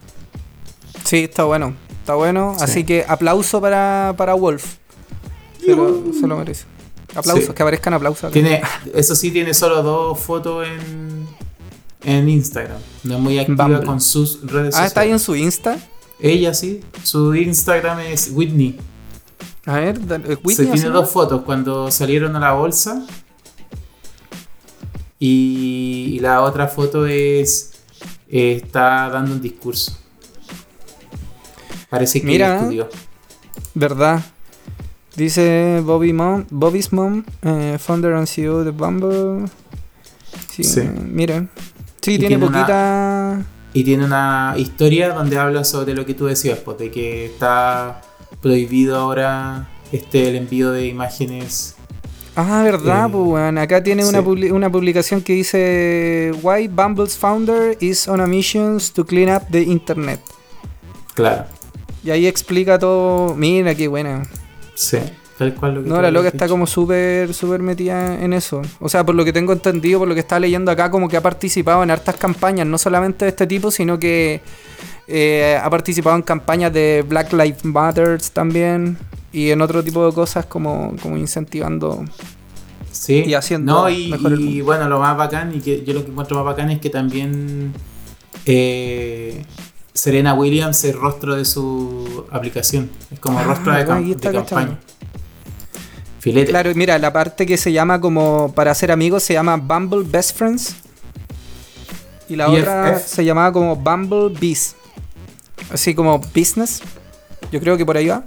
[1.05, 1.75] Sí, está bueno.
[2.03, 2.57] Está bueno.
[2.59, 4.75] Así que aplauso para, para Wolf.
[5.65, 5.77] Se
[6.27, 6.65] lo, merece.
[7.15, 8.33] Aplausos, que aparezcan aplausos.
[8.33, 8.61] Tiene,
[8.93, 11.29] eso sí, tiene solo dos fotos en,
[12.03, 12.79] en Instagram.
[13.05, 14.75] No es muy activa con sus redes sociales.
[14.75, 15.79] Ah, ¿está ahí en su Insta?
[16.19, 16.81] Ella sí.
[17.05, 18.81] Su Instagram es Whitney.
[19.65, 20.55] A ver, eh, Whitney.
[20.57, 23.07] Se tiene dos fotos cuando salieron a la bolsa.
[25.21, 27.75] Y, la otra foto es.
[28.29, 30.02] Eh, está dando un discurso.
[31.93, 32.89] Parece que Mira, estudió.
[33.75, 34.23] ¿Verdad?
[35.15, 39.47] Dice Bobby Mom, Bobby's Mom, eh, founder and CEO de Bumble.
[40.49, 40.81] Sí, sí.
[40.81, 41.49] mira.
[42.01, 43.43] Sí, tiene, poquita.
[43.75, 48.01] y tiene una historia donde habla sobre lo que tú decías, pues, de que está
[48.41, 51.77] prohibido ahora este el envío de imágenes.
[52.37, 53.61] Ah, verdad, eh, pues, bueno.
[53.61, 59.05] Acá tiene una, una publicación que dice Why Bumble's founder is on a mission to
[59.05, 60.21] clean up the internet.
[61.13, 61.45] Claro.
[62.05, 63.35] Y ahí explica todo.
[63.35, 64.23] Mira qué buena.
[64.75, 64.99] Sí,
[65.39, 68.63] tal cual lo que No, la loca está como súper, súper metida en eso.
[68.81, 71.17] O sea, por lo que tengo entendido, por lo que está leyendo acá, como que
[71.17, 74.41] ha participado en hartas campañas, no solamente de este tipo, sino que
[75.07, 78.99] eh, ha participado en campañas de Black Lives Matter también
[79.33, 82.05] y en otro tipo de cosas como, como incentivando
[82.91, 83.25] sí.
[83.27, 86.37] y haciendo no, y, y bueno, lo más bacán y que yo lo que encuentro
[86.37, 87.73] más bacán es que también
[88.47, 89.45] eh,
[89.95, 92.91] Serena Williams es rostro de su aplicación.
[93.11, 93.85] Es como ah, rostro de,
[94.33, 94.79] campaña.
[96.19, 96.51] Filete.
[96.51, 100.37] Claro, mira, la parte que se llama como para ser amigos se llama Bumble Best
[100.37, 100.77] Friends.
[102.29, 104.77] Y la otra se llamaba como Bumble Bees.
[105.71, 106.81] Así como business.
[107.51, 108.25] Yo creo que por ahí va.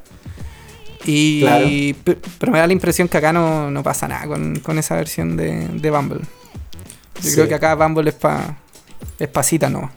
[1.05, 5.89] Y, Pero me da la impresión que acá no, pasa nada con, esa versión de,
[5.89, 6.21] Bumble.
[7.23, 8.57] Yo creo que acá Bumble es para
[9.19, 9.91] es pasita, ¿no?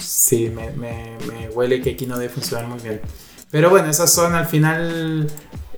[0.00, 3.00] Sí, me, me, huele que aquí no debe funcionar muy bien.
[3.50, 5.28] Pero bueno, esas son al final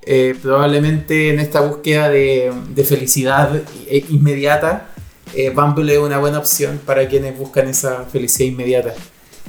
[0.02, 2.52] eh, probablemente en esta búsqueda de,
[2.84, 3.62] felicidad
[4.08, 4.88] inmediata,
[5.34, 8.94] eh, Bumble es una buena opción para quienes buscan esa felicidad inmediata.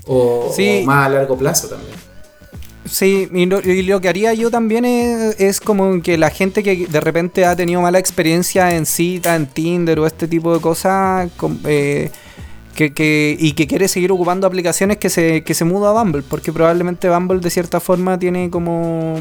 [0.05, 0.53] O,
[0.85, 2.09] más a largo plazo también.
[2.89, 7.45] Sí, y lo, que haría yo también es, como que la gente que de repente
[7.45, 11.29] ha tenido mala experiencia en cita, en Tinder o este tipo de cosas,
[11.65, 12.09] eh,
[12.87, 16.53] que, y que quiere seguir ocupando aplicaciones que se, que se muda a Bumble, porque
[16.53, 19.17] probablemente Bumble de cierta forma tiene como,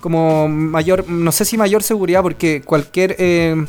[0.00, 3.16] como mayor, no sé si mayor seguridad, porque cualquier...
[3.18, 3.66] Eh,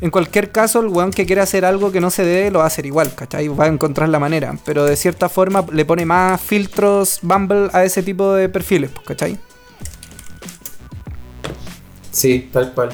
[0.00, 2.64] en cualquier caso, el weón que quiere hacer algo que no se debe, lo va
[2.64, 3.48] a hacer igual, ¿cachai?
[3.48, 4.54] Va a encontrar la manera.
[4.64, 9.38] Pero de cierta forma le pone más filtros Bumble a ese tipo de perfiles, ¿cachai?
[12.10, 12.90] Sí, tal cual.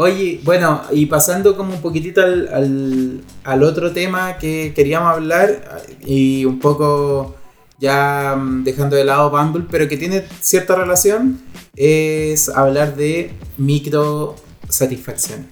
[0.00, 6.60] Oye, bueno, y pasando como un poquitito al, otro tema que queríamos hablar y un
[6.60, 7.34] poco
[7.80, 11.40] ya mm, dejando de lado Bumble, pero que tiene cierta relación,
[11.74, 14.36] es hablar de micro
[14.68, 15.48] satisfacción.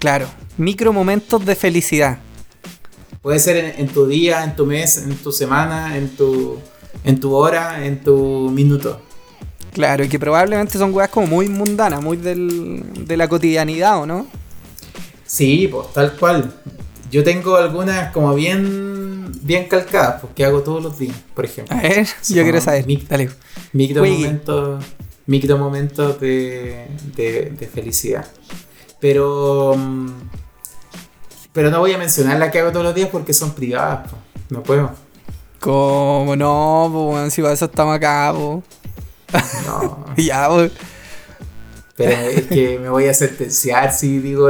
[0.00, 0.26] Claro,
[0.58, 2.18] micro momentos de felicidad.
[3.22, 6.58] Puede ser en, en, tu día, en tu mes, en tu semana, en tu,
[7.04, 9.00] en tu hora, en tu minuto.
[9.72, 14.06] Claro, y que probablemente son weas como muy mundanas, muy del, de la cotidianidad, ¿o
[14.06, 14.26] no?
[15.24, 16.52] Sí, pues tal cual.
[17.10, 19.00] Yo tengo algunas como bien
[19.42, 21.76] bien calcadas, porque hago todos los días, por ejemplo.
[21.76, 22.84] A ver, yo quiero saber.
[23.08, 23.30] Dale.
[23.72, 24.84] Micro momentos,
[25.26, 28.26] micro momentos de, de, felicidad.
[29.00, 30.08] Pero mm,
[31.52, 34.16] Pero no voy a mencionar la que hago todos los días porque son privadas, po.
[34.50, 34.90] no puedo.
[35.58, 36.88] ¿Cómo no?
[36.92, 37.30] po, weón?
[37.30, 38.62] si para eso estamos acá, po.
[39.66, 40.04] No.
[40.16, 40.48] ya.
[41.96, 44.48] Pero es que me voy a sentenciar si digo.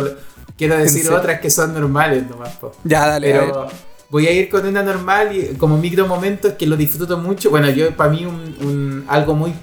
[0.57, 2.73] Quiero decir otras que son normales nomás, po.
[2.85, 3.35] Ya, dale.
[3.35, 3.41] a.
[3.41, 3.67] Pero
[4.11, 7.49] voy a ir con una normal y como micro momentos que lo disfruto mucho.
[7.51, 9.55] Bueno, yo para mí un, un- algo muy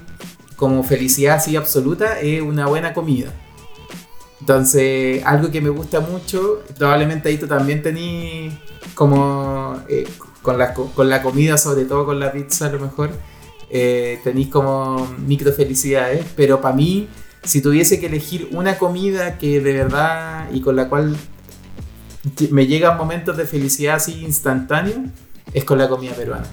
[0.55, 3.31] como felicidad así absoluta es una buena comida.
[4.39, 8.53] Entonces, algo que me gusta mucho, probablemente ahí tú también tenés
[8.95, 10.07] como eh,
[10.41, 13.11] con, la, co- con la comida, sobre todo con la pizza a lo mejor,
[13.69, 17.07] eh, tenéis como micro felicidades, pero para mí,
[17.43, 21.15] si tuviese que elegir una comida que de verdad y con la cual
[22.51, 24.97] me llegan momentos de felicidad así instantáneos,
[25.53, 26.45] es con la comida peruana.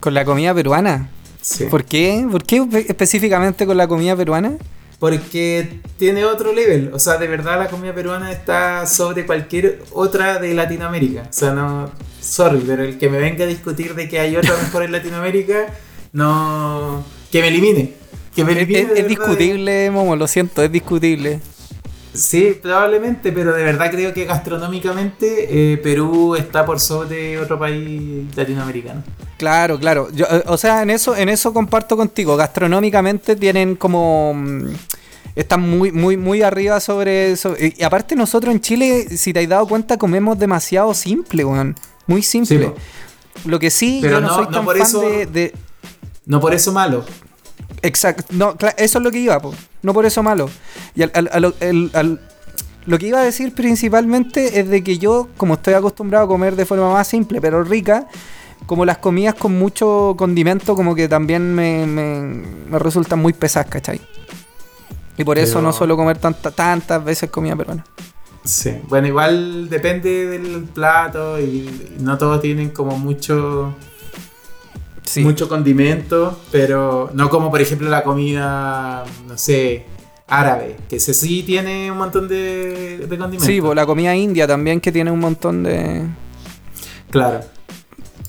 [0.00, 1.10] Con la comida peruana.
[1.40, 1.64] Sí.
[1.66, 2.26] ¿Por qué?
[2.30, 4.52] ¿Por qué espe- específicamente con la comida peruana?
[4.98, 6.90] Porque tiene otro level.
[6.92, 11.22] O sea, de verdad la comida peruana está sobre cualquier otra de Latinoamérica.
[11.28, 11.90] O sea, no.
[12.22, 15.66] Sorry, pero el que me venga a discutir de que hay otra mejor en Latinoamérica,
[16.12, 17.04] no.
[17.30, 17.94] Que me elimine.
[18.34, 18.92] Que me Es, elimine.
[19.00, 21.40] es- discutible, Momo, lo siento, es discutible.
[22.14, 28.24] Sí, probablemente, pero de verdad creo que gastronómicamente eh, Perú está por sobre otro país
[28.36, 29.02] latinoamericano.
[29.38, 30.08] Claro, claro.
[30.12, 32.36] Yo, eh, o sea, en eso, en eso comparto contigo.
[32.36, 34.32] Gastronómicamente tienen como.
[34.34, 34.66] mm,
[35.34, 37.56] Están muy, muy, muy arriba sobre eso.
[37.58, 41.74] Y, y aparte, nosotros en Chile, si te has dado cuenta, comemos demasiado simple, weón.
[42.06, 42.72] Muy simple.
[42.74, 43.48] Sí.
[43.48, 45.54] Lo que sí, Pero yo no, no- soy no tan por fan eso- de, de-
[46.26, 47.04] No por eso malo.
[47.82, 48.24] Exacto.
[48.30, 49.52] No, eso es lo que iba, po.
[49.82, 50.48] no por eso malo.
[50.94, 52.20] Y al, lo- el- al-
[52.86, 56.54] lo que iba a decir principalmente es de que yo, como estoy acostumbrado a comer
[56.56, 58.06] de forma más simple pero rica,
[58.66, 63.68] como las comidas con mucho condimento, como que también me, me- me resultan muy pesadas,
[63.70, 64.00] ¿cachai?
[65.18, 67.84] Y por eso no suelo comer tanta- tantas veces comida peruana.
[68.44, 68.72] Sí.
[68.88, 71.68] Bueno, igual depende del plato y
[72.00, 73.74] no todos tienen como mucho.
[75.04, 75.22] Sí.
[75.24, 79.84] mucho condimento, pero no como por ejemplo la comida, no sé,
[80.26, 83.44] árabe, que ese sí tiene un montón de, de condimentos.
[83.44, 86.06] Sí, po, la comida india también que tiene un montón de...
[87.10, 87.40] Claro.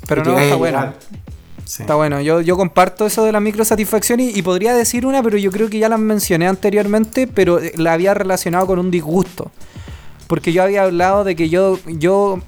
[0.08, 0.94] Pero no, está bueno.
[1.64, 1.84] Sí.
[1.84, 5.38] Está bueno, yo, yo comparto eso de la microsatisfacción y, y podría decir una, pero
[5.38, 9.52] yo creo que ya la mencioné anteriormente, pero eh, la había relacionado con un disgusto.
[10.28, 12.40] Porque yo había hablado de que yo, yo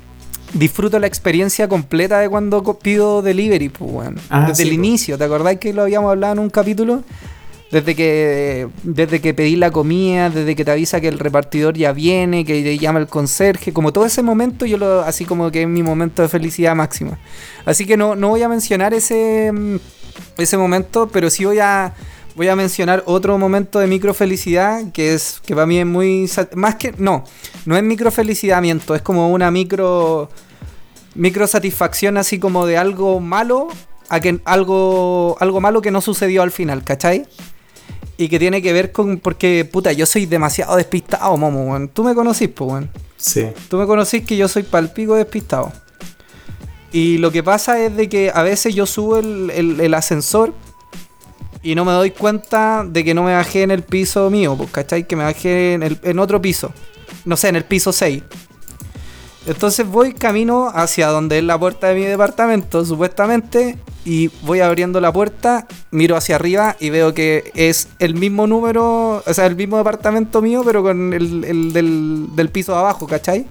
[0.54, 4.16] disfruto la experiencia completa de cuando pido delivery, pues, weón.
[4.30, 7.04] Ah, Desde sí, el inicio, ¿te acordás que lo habíamos hablado en un capítulo?
[7.72, 11.92] Desde que, desde que pedí la comida, desde que te avisa que el repartidor ya
[11.92, 15.64] viene, que te llama el conserje, como todo ese momento, yo lo, así como que
[15.64, 17.18] es mi momento de felicidad máxima.
[17.66, 19.76] Así que no, no voy a mencionar ese, mm,
[20.38, 21.94] ese momento, pero sí voy a,
[22.36, 26.76] voy a mencionar otro momento de microfelicidad que es que para mí es muy más
[26.76, 27.24] que no,
[27.65, 30.30] no es microfelicidad, miento, es como una micro
[31.15, 33.67] micro satisfacción así como de algo malo
[34.10, 37.26] a que algo algo malo que no sucedió al final, ¿cachai?
[38.17, 41.89] Y que tiene que ver con porque puta, yo soy demasiado despistado, momo, weón.
[41.89, 42.89] Tú me conocís, pues, weón.
[43.17, 43.48] Sí.
[43.69, 45.71] Tú me conocís que yo soy palpico despistado.
[46.93, 50.54] Y lo que pasa es de que a veces yo subo el, el- el ascensor
[51.65, 54.69] y no me doy cuenta de que no me bajé en el piso mío, pues,
[54.71, 55.06] ¿cachai?
[55.08, 56.71] Que me bajé en, el- en otro piso.
[57.25, 58.21] No sé, en el piso 6.
[59.47, 64.99] Entonces voy camino hacia donde es la puerta de mi departamento, supuestamente, y voy abriendo
[64.99, 69.56] la puerta, miro hacia arriba y veo que es el mismo número, o sea, el
[69.56, 73.45] mismo departamento mío, pero con el, el del, del piso abajo, ¿cachai?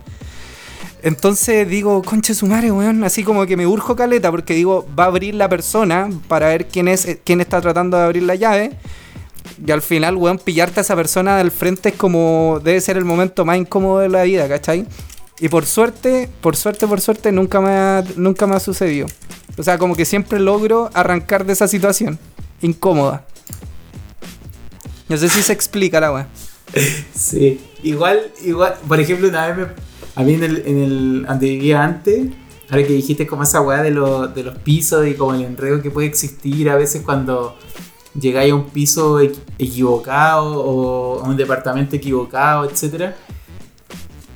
[1.04, 5.04] Entonces digo, conche su madre, weón, así como que me urjo caleta, porque digo, va
[5.04, 8.36] a abrir la persona para ver quién es, eh, quién está tratando de abrir la
[8.36, 8.72] llave.
[9.64, 13.04] Y al final, weón, pillarte a esa persona del frente es como, debe ser el
[13.04, 14.86] momento más incómodo de la vida, ¿cachai?
[15.40, 19.06] Y por suerte, por suerte, por suerte, nunca me ha, nunca me ha sucedido.
[19.58, 22.18] O sea, como que siempre logro arrancar de esa situación
[22.62, 23.26] incómoda.
[25.10, 26.28] No sé si se explica la weá.
[27.14, 27.60] Sí.
[27.82, 29.66] Igual, igual, por ejemplo, una vez me,
[30.16, 32.28] a mí en el, en el donde vivía antes,
[32.70, 35.82] ahora que dijiste como esa weá de, lo- de los pisos y como el enredo
[35.82, 37.56] que puede existir a veces cuando
[38.18, 43.16] llegáis a un piso equi- equivocado o a un departamento equivocado, etcétera.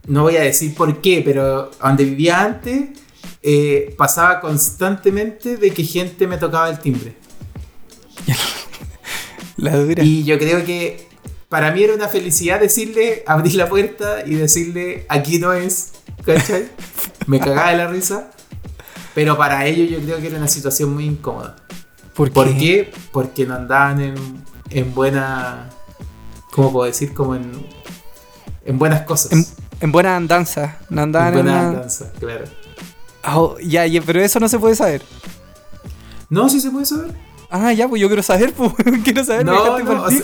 [0.06, 2.88] No voy a decir por qué, pero donde vivía antes
[3.42, 7.14] eh, pasaba constantemente de que gente me tocaba el timbre.
[9.56, 10.02] La dura.
[10.04, 11.07] Y yo creo que
[11.48, 15.92] para mí era una felicidad decirle, abrir la puerta y decirle, aquí no es,
[16.24, 16.68] ¿cachai?
[17.26, 18.30] Me cagaba de la risa.
[19.14, 21.56] Pero para ellos yo creo que era una situación muy incómoda.
[22.14, 22.92] ¿Por ¿Por qué?
[23.12, 24.14] Porque no andaban en,
[24.70, 25.70] en buena...
[26.52, 27.14] ¿Cómo puedo decir?
[27.14, 27.50] Como en,
[28.64, 29.32] en buenas cosas.
[29.32, 29.46] En-
[29.80, 30.78] En buena andanza.
[30.90, 32.44] No andaban en en buena una- andanza, claro.
[33.24, 35.02] Oh, ya, ya, pero eso no se puede saber.
[36.30, 37.12] No, sí se puede saber.
[37.50, 38.72] Ah, ya, pues yo quiero saber, pues.
[39.04, 40.20] quiero saber, No, no, o sea.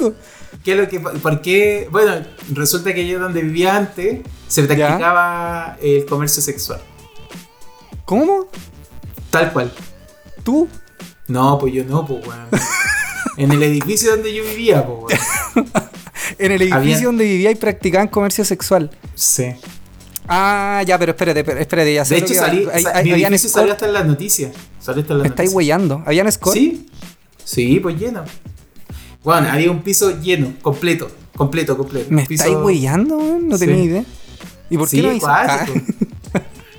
[0.62, 1.88] ¿Qué es lo que, ¿Por qué?
[1.90, 6.80] Bueno, resulta que yo donde vivía antes se practicaba el comercio sexual.
[8.04, 8.46] ¿Cómo?
[9.30, 9.72] Tal cual.
[10.42, 10.68] ¿Tú?
[11.28, 12.46] No, pues yo no, pues weón.
[13.38, 15.18] en el edificio donde yo vivía, pues
[15.54, 15.70] weón.
[16.38, 18.90] En el edificio Habían- donde vivía y practicaban comercio sexual.
[19.14, 19.52] Sí.
[20.26, 23.50] Ah, ya, pero espérate, espérate, ya sé De hecho, salí, hay- hay- mi habían edificio
[23.60, 24.52] salió hasta en las noticias.
[24.80, 26.02] Salió hasta en Me estáis huellando.
[26.06, 26.54] ¿Habían score?
[26.54, 26.88] Sí,
[27.44, 28.24] sí, pues lleno.
[29.22, 32.06] Bueno, había un piso lleno, completo, completo, completo.
[32.10, 33.38] ¿Me piso- estáis huellando?
[33.40, 33.66] No Sí.
[33.66, 34.04] tenía idea.
[34.70, 35.80] ¿Y por qué Sí, acuático.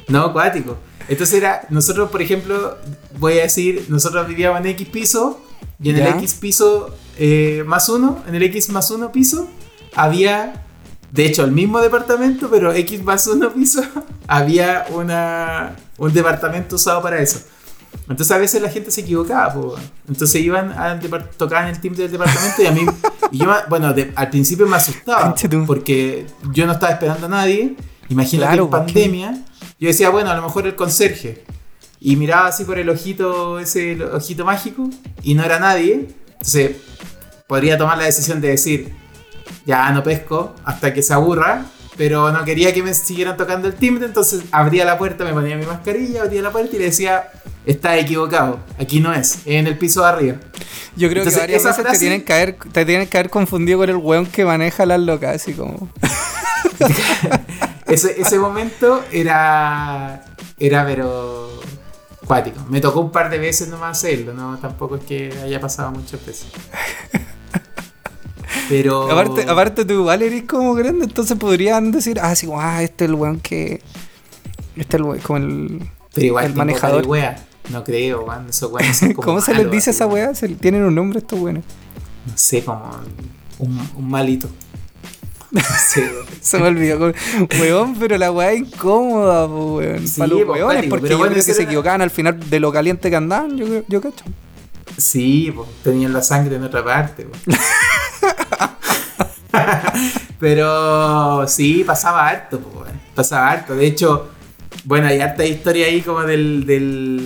[0.08, 0.78] No, acuático.
[1.08, 2.78] Entonces era, nosotros, por ejemplo,
[3.20, 5.42] voy a decir, nosotros vivíamos en X piso
[5.82, 6.08] y en Ya.
[6.10, 9.48] el X piso eh, más uno, en el X más uno piso,
[9.96, 10.66] había,
[11.12, 13.82] de hecho, el mismo departamento, pero X más uno piso,
[14.28, 17.40] había una, un departamento usado para eso.
[18.10, 19.76] Entonces a veces la gente se equivocaba, po,
[20.08, 20.72] entonces iban
[21.02, 22.86] depart- tocaban el timbre del departamento y a mí,
[23.32, 25.34] y yo bueno, de- al principio me asustaba
[25.66, 27.76] porque yo no estaba esperando a nadie.
[28.10, 29.44] Imagínate Claro, en pandemia.
[29.80, 31.44] Yo decía, bueno, a lo mejor el conserje.
[32.00, 34.88] Y miraba así por el ojito, ese ojito mágico,
[35.24, 36.10] y no era nadie.
[36.34, 36.76] Entonces,
[37.48, 38.94] podría tomar la decisión de decir,
[39.66, 41.66] ya no pesco hasta que se aburra,
[41.98, 45.56] pero no quería que me siguieran tocando el timbre, entonces abría la puerta, me ponía
[45.56, 47.30] mi mascarilla, abría la puerta y le decía,
[47.66, 50.38] está equivocado, aquí no es, es en el piso de arriba.
[50.96, 53.90] Yo creo Entonces, que varias te tienen, que haber, te tienen que haber confundido con
[53.90, 55.90] el weón que maneja las locas, así como.
[57.88, 60.26] Ese, ese momento era,
[60.58, 61.62] era pero
[62.26, 62.60] cuático.
[62.68, 66.26] Me tocó un par de veces nomás hacerlo, no tampoco es que haya pasado muchas
[66.26, 66.48] veces.
[68.70, 73.06] Pero Aparte, aparte tú igual eres como grande, entonces podrían decir, ah, sí, ah, este
[73.06, 73.82] es el weón que.
[74.76, 75.90] Este es el weón, como el.
[76.14, 77.06] pero igual el manejador.
[77.08, 77.46] wea.
[77.70, 80.32] No creo, weón, esos weones son como ¿Cómo se les dice a esa weá?
[80.34, 81.64] Tienen un nombre estos weones.
[82.26, 82.92] No sé, como
[83.60, 84.50] un, un malito.
[85.52, 86.12] No sé.
[86.42, 87.14] Se me olvidó.
[87.60, 90.08] Weón, pero la weá es incómoda, weón.
[90.08, 92.60] Sí, Para los po, weones, porque yo bueno, creo que se equivocaban al final de
[92.60, 94.26] lo caliente que andaban, yo, yo cacho.
[94.98, 97.24] Sí, pues, tenían la sangre en otra parte.
[97.26, 97.58] pues.
[100.40, 103.76] Pero sí, pasaba harto, pues, pasaba harto.
[103.76, 104.30] De hecho,
[104.84, 106.38] bueno, hay harta historia ahí como de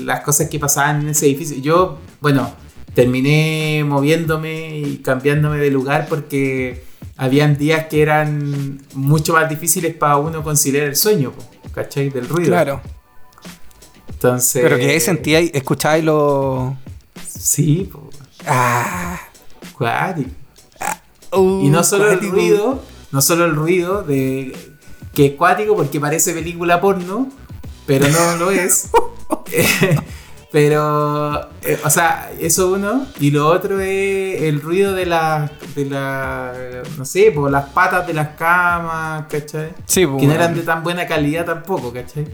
[0.05, 1.57] las cosas que pasaban en ese edificio.
[1.57, 2.53] Yo, bueno,
[2.93, 6.83] terminé moviéndome y cambiándome de lugar porque
[7.17, 12.09] habían días que eran mucho más difíciles para uno conciliar el sueño, pues, ¿cachai?
[12.09, 12.49] Del ruido.
[12.49, 12.81] Claro.
[14.09, 14.61] Entonces...
[14.61, 16.77] Pero que sentíais, escucháis lo.
[17.25, 18.03] Sí, pues,
[18.47, 19.19] Ah.
[19.77, 20.29] cuático.
[21.31, 24.55] Uh, Y no solo el ruido, no solo el ruido de
[25.13, 27.29] que es cuático porque parece película porno,
[27.85, 28.89] pero no lo es.
[29.51, 29.95] Eh,
[30.51, 33.05] pero, eh, o sea, eso uno.
[33.19, 36.53] Y lo otro es el ruido de las, de la,
[36.97, 39.69] no sé, por las patas de las camas, ¿cachai?
[39.85, 42.27] Sí, pues, Que no eran de tan buena calidad tampoco, ¿cachai?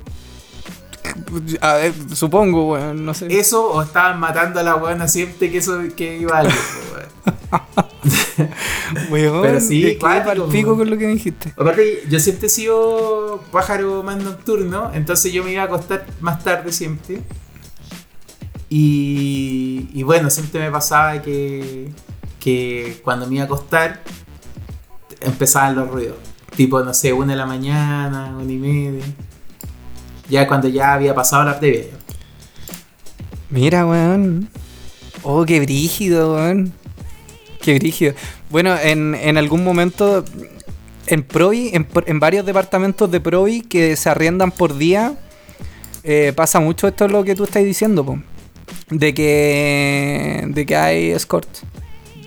[1.61, 3.27] A ver, supongo, weón, no sé.
[3.29, 6.53] Eso o estaban matando a la buena siempre que eso que iba algo,
[6.93, 7.85] weón.
[9.09, 11.53] Weón, pero sí, pa'l pico con lo que dijiste.
[11.57, 16.43] Aparte, yo siempre he sido pájaro más nocturno, entonces yo me iba a acostar más
[16.43, 17.21] tarde siempre.
[18.69, 21.89] Y, y bueno, siempre me pasaba que,
[22.39, 24.01] que cuando me iba a acostar
[25.21, 26.17] empezaban los ruidos.
[26.55, 29.05] Tipo, no sé, una de la mañana, una y media.
[30.29, 31.85] Ya cuando ya había pasado la previa.
[33.49, 34.49] Mira, weón.
[35.23, 36.73] Oh, qué brígido, weón.
[37.61, 38.13] Qué brígido.
[38.49, 40.23] Bueno, en, en algún momento,
[41.07, 45.15] en Provi, en, por- en varios departamentos de Provi que se arriendan por día,
[46.03, 48.19] eh, pasa mucho esto es lo que tú estás diciendo, po.
[48.89, 51.47] De que, de que hay escort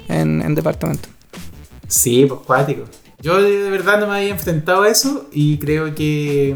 [0.09, 1.09] en, en departamento.
[1.87, 2.85] Sí, pues cuático.
[3.21, 6.55] Yo de verdad no me había enfrentado a eso y creo que.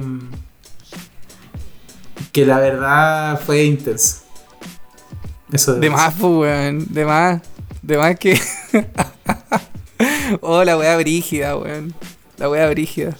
[2.32, 4.18] Que la verdad fue intenso.
[5.52, 6.86] Eso De más, pues, weón.
[6.92, 7.42] De más.
[7.82, 8.40] De más que.
[10.40, 11.94] oh, la weá brígida, weón.
[12.38, 13.16] La weá brígida.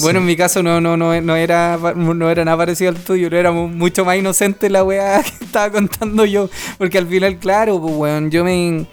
[0.00, 3.30] Bueno, en mi caso no, no, no, no, era, no era nada parecido al tuyo,
[3.30, 6.50] no era mu- mucho más inocente la weá que estaba contando yo.
[6.78, 8.86] Porque al final, claro, pues weón, yo me.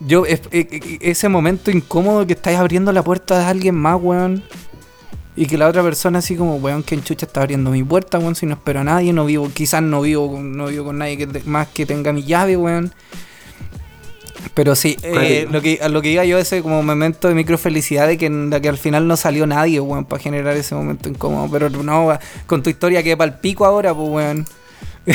[0.00, 3.98] Yo, es- e- e- ese momento incómodo que estáis abriendo la puerta de alguien más,
[4.02, 4.42] weón.
[5.34, 8.18] Y que la otra persona así como, weón, que en chucha está abriendo mi puerta,
[8.18, 10.98] weón, si no espero a nadie, no vivo, quizás no vivo, con- no vivo con
[10.98, 12.92] nadie que te- más que tenga mi llave, weón.
[14.54, 18.06] Pero sí, eh, lo, que, a lo que iba yo ese como momento de microfelicidad
[18.08, 21.48] de que, de que al final no salió nadie, weón, para generar ese momento incómodo.
[21.50, 24.46] Pero no, con tu historia que para el pico ahora, pues, weón.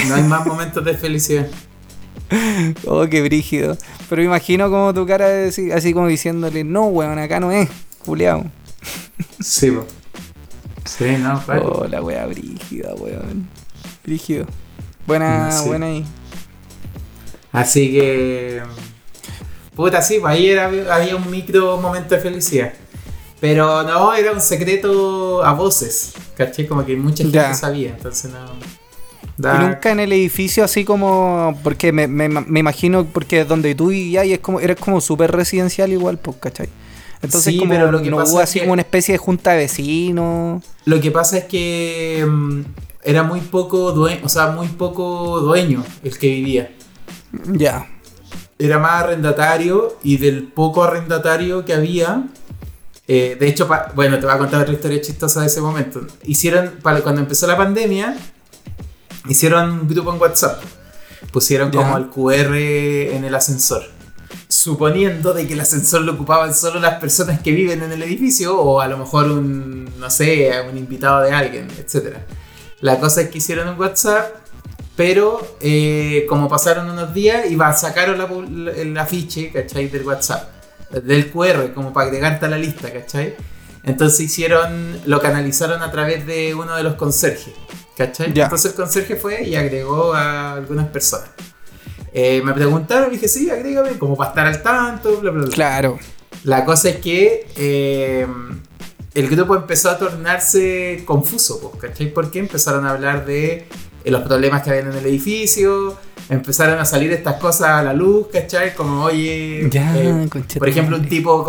[0.10, 1.48] No hay más momentos de felicidad.
[2.88, 3.78] oh, qué brígido.
[4.10, 8.52] Pero imagino como tu cara así, así como diciéndole, no, weón, acá no es, Julián.
[9.40, 9.86] Sí, po.
[10.88, 13.48] Sí, no, Oh, la wea brígida, weón.
[14.04, 14.46] Brígido.
[15.06, 16.06] Buena, buena ahí.
[17.52, 18.62] Así que.
[19.76, 22.74] Puta, sí, pues ahí había un micro momento de felicidad.
[23.40, 26.14] Pero no, era un secreto a voces.
[26.36, 26.68] ¿Caché?
[26.68, 28.78] Como que mucha gente sabía, entonces no.
[29.40, 31.58] Y nunca en el edificio así como.
[31.64, 35.92] Porque me, me, me imagino, porque donde tú vivías es como, eres como súper residencial
[35.92, 36.70] igual, pues, ¿cachai?
[37.22, 40.64] Entonces, como pero lo que no hubo así como una especie de junta de vecinos.
[40.86, 42.62] Lo que pasa es que mm,
[43.04, 46.72] era muy poco dueño, o sea, muy poco dueño el que vivía.
[47.46, 47.88] Ya.
[48.60, 52.28] Era más arrendatario y del poco arrendatario que había.
[53.08, 56.02] Eh, de hecho, bueno, te voy a contar otra historia chistosa de ese momento.
[56.24, 58.18] Hicieron, para, cuando empezó la pandemia,
[59.30, 60.62] hicieron un grupo en WhatsApp.
[61.32, 63.97] Pusieron como el QR en el ascensor.
[64.50, 68.58] Suponiendo de que el ascensor lo ocupaban solo las personas que viven en el edificio
[68.58, 72.18] o a lo mejor un, no sé, un invitado de alguien, etc.
[72.80, 74.36] La cosa es que hicieron un WhatsApp,
[74.96, 79.90] pero eh, como pasaron unos días, iba, sacaron la, el afiche, ¿cachai?
[79.90, 80.50] Del WhatsApp,
[81.04, 83.36] del QR, como para agregarte a la lista, ¿cachai?
[83.84, 87.54] Entonces hicieron, lo canalizaron a través de uno de los conserjes.
[87.98, 88.28] ¿Cachai?
[88.28, 91.30] Entonces el conserje fue y agregó a algunas personas.
[92.14, 95.54] Eh, me preguntaron, dije, sí, agrégame, como para estar al tanto, bla, bla, bla.
[95.54, 96.00] Claro.
[96.44, 98.28] La cosa es que eh,
[99.14, 102.14] el grupo empezó a tornarse confuso, ¿cachai?
[102.14, 103.68] Porque empezaron a hablar de
[104.04, 105.98] eh, los problemas que había en el edificio,
[106.30, 108.76] empezaron a salir estas cosas a la luz, ¿cachai?
[108.76, 109.70] Como, oye,
[110.58, 111.44] por ejemplo, un tipo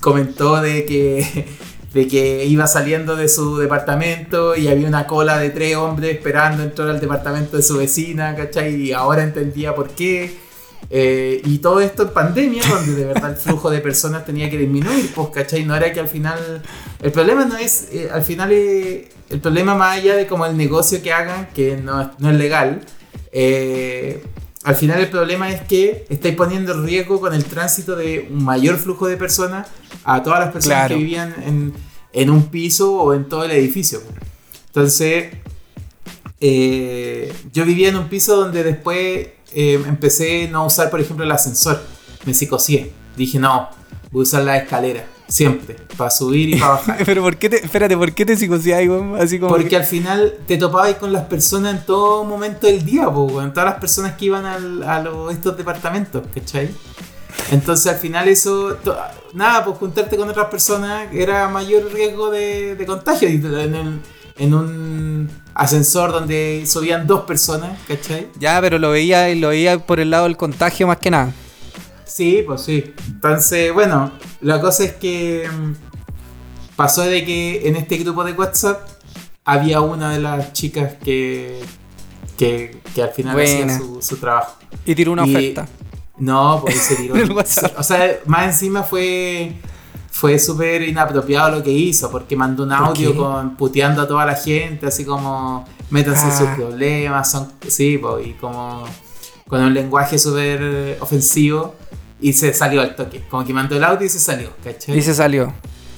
[0.00, 1.46] comentó de que
[1.92, 6.62] de que iba saliendo de su departamento y había una cola de tres hombres esperando
[6.62, 8.74] entrar al departamento de su vecina, ¿cachai?
[8.76, 10.38] Y ahora entendía por qué.
[10.88, 14.56] Eh, y todo esto en pandemia, donde de verdad el flujo de personas tenía que
[14.56, 15.64] disminuir, pues, ¿cachai?
[15.64, 16.62] No era que al final.
[17.02, 17.88] El problema no es.
[17.92, 21.76] Eh, al final, eh, el problema más allá de como el negocio que hagan, que
[21.76, 22.80] no, no es legal.
[24.62, 28.44] Al final, el problema es que estáis poniendo en riesgo con el tránsito de un
[28.44, 29.68] mayor flujo de personas
[30.04, 31.72] a todas las personas que vivían
[32.12, 34.02] en, un piso o en todo el edificio.
[34.66, 35.34] Entonces,
[36.40, 41.24] eh, yo vivía en un piso donde después eh, empecé a no usar, por ejemplo,
[41.24, 41.82] el ascensor.
[42.26, 42.92] Me psicocié.
[43.16, 43.70] Dije, no,
[44.10, 45.06] voy a usar la escalera.
[45.30, 47.02] Siempre, para subir y para bajar.
[47.06, 48.82] Pero ¿por qué te, espérate, ¿por qué te psicociás,
[49.18, 53.04] Así como Porque al final te topabas con las personas en todo momento del día,
[53.04, 56.70] en todas las personas que iban a estos departamentos, ¿cachai?
[57.52, 58.76] Entonces al final eso,
[59.32, 63.28] nada, pues juntarte con otras personas era mayor riesgo de, contagio.
[63.28, 64.00] En,
[64.36, 68.28] en, un ascensor donde subían dos personas, ¿cachai?
[68.38, 71.32] Ya, pero lo veía, lo veía por el lado del contagio más que nada.
[72.10, 72.92] Sí, pues sí.
[73.06, 78.86] Entonces, bueno, la cosa es que mm, pasó de que en este grupo de WhatsApp
[79.44, 81.62] había una de las chicas que,
[82.36, 84.56] que, al final hacía su, trabajo.
[84.84, 85.68] Y tiró una oferta.
[86.18, 87.14] No, pues se tiró.
[87.78, 89.54] o sea, más encima fue
[90.10, 94.34] fue súper inapropiado lo que hizo, porque mandó un audio con puteando a toda la
[94.34, 96.56] gente, así como métanse sus ah.
[96.56, 98.84] problemas, son, sí, pues, y como
[99.46, 101.74] con un lenguaje súper ofensivo,
[102.20, 103.22] y se salió al toque.
[103.28, 104.96] Como que mandó el audio y se salió, ¿cachai?
[104.96, 105.52] Y se salió.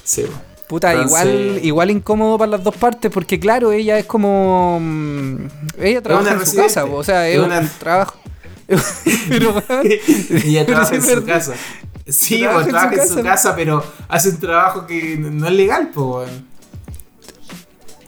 [0.04, 0.26] Sí,
[0.68, 4.78] Puta, igual, igual incómodo para las dos partes, porque claro, ella es como.
[4.80, 5.46] Mm,
[5.78, 8.16] ella trabaja en su casa, o sea, es, un trabajo.
[9.28, 9.62] pero,
[10.44, 11.52] ella trabaja en su casa.
[12.08, 16.30] Sí, trabaja, trabaja en, su, casa, pero hace un trabajo que no es legal, pues,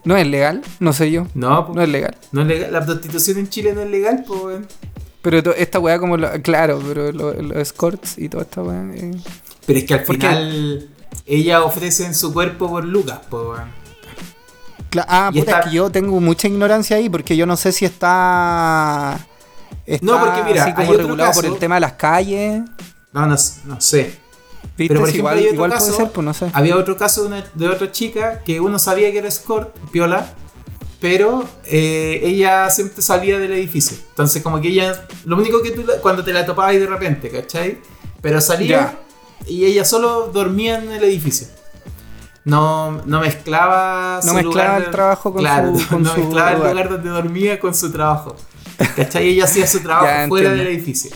[0.04, 0.62] ¿No es legal?
[0.80, 1.26] No sé yo.
[1.34, 2.16] No, no es legal.
[2.32, 2.72] No es legal.
[2.72, 4.60] La prostitución en Chile no es legal, pues,
[5.24, 6.16] Pero esta weá como...
[6.42, 8.84] claro, pero los escorts y toda esta weá...
[8.94, 9.16] Eh.
[9.66, 10.88] Pero es que al final
[11.26, 13.60] ella ofrece en su cuerpo por lucas, pues,
[15.08, 19.18] Ah, puta, es que yo tengo mucha ignorancia ahí porque yo no sé si está
[20.00, 22.62] no, porque mira, así como regulado por el tema de las calles.
[23.12, 24.18] No, no, sé.
[24.76, 26.50] Pero por ejemplo, igual, puede ser, pues no sé.
[26.52, 30.32] Había otro caso de, otra chica que uno sabía que era escort, piola,
[31.04, 33.94] pero eh, ella siempre salía del edificio.
[34.08, 37.76] Entonces, como que ella, lo único que tú, cuando te la topabas de repente, ¿cachai?
[38.22, 39.00] Pero salía
[39.46, 41.46] y ella solo dormía en el edificio.
[42.46, 47.60] No, no mezclaba no mezclaba el trabajo con su no mezclaba el lugar donde dormía
[47.60, 48.34] con su trabajo.
[48.96, 49.28] ¿Cachai?
[49.28, 51.10] Ella hacía su trabajo fuera del edificio.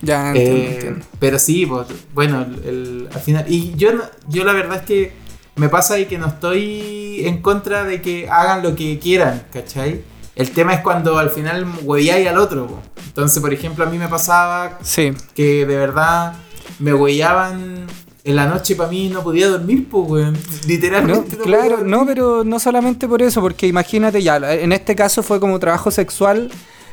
[0.00, 1.06] Ya, Eh, entiendo, entiendo.
[1.18, 3.44] pero sí, pues, bueno, el- el- al final.
[3.48, 3.90] Y yo,
[4.28, 5.23] yo la verdad es que
[5.56, 10.02] me pasa de que no estoy en contra de que hagan lo que quieran, ¿cachai?
[10.34, 12.66] El tema es cuando al final hueveáis al otro.
[12.66, 12.80] po.
[13.06, 16.34] Entonces, por ejemplo, a mí me pasaba Sí, que de verdad
[16.80, 17.86] me huellaban
[18.24, 20.36] en la noche para mí no podía dormir, pues, weón.
[20.66, 21.36] Literalmente.
[21.36, 25.22] no claro, podía no, pero no solamente por eso, porque imagínate ya, en este caso
[25.22, 26.50] fue como trabajo sexual,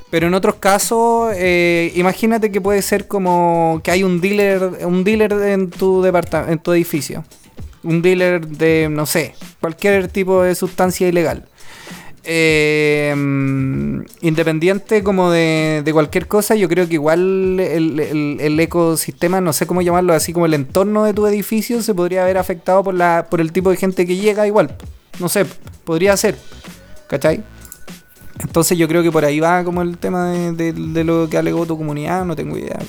[0.09, 5.05] pero en otros casos, eh, imagínate que puede ser como que hay un dealer, un
[5.05, 7.23] dealer en tu departamento, en tu edificio,
[7.83, 11.45] un dealer de, no sé, cualquier tipo de sustancia ilegal.
[12.23, 13.13] Eh,
[14.21, 19.53] independiente como de, de cualquier cosa, yo creo que igual el, el- el ecosistema, no
[19.53, 22.93] sé cómo llamarlo, así como el entorno de tu edificio se podría haber afectado por,
[22.93, 24.75] la, por el tipo de gente que llega igual.
[25.19, 25.45] No sé,
[25.83, 26.35] podría ser.
[27.07, 27.43] ¿Cachai?
[28.39, 31.37] Entonces yo creo que por ahí va como el tema de, de- de lo que
[31.37, 32.79] alegó tu comunidad, no tengo idea.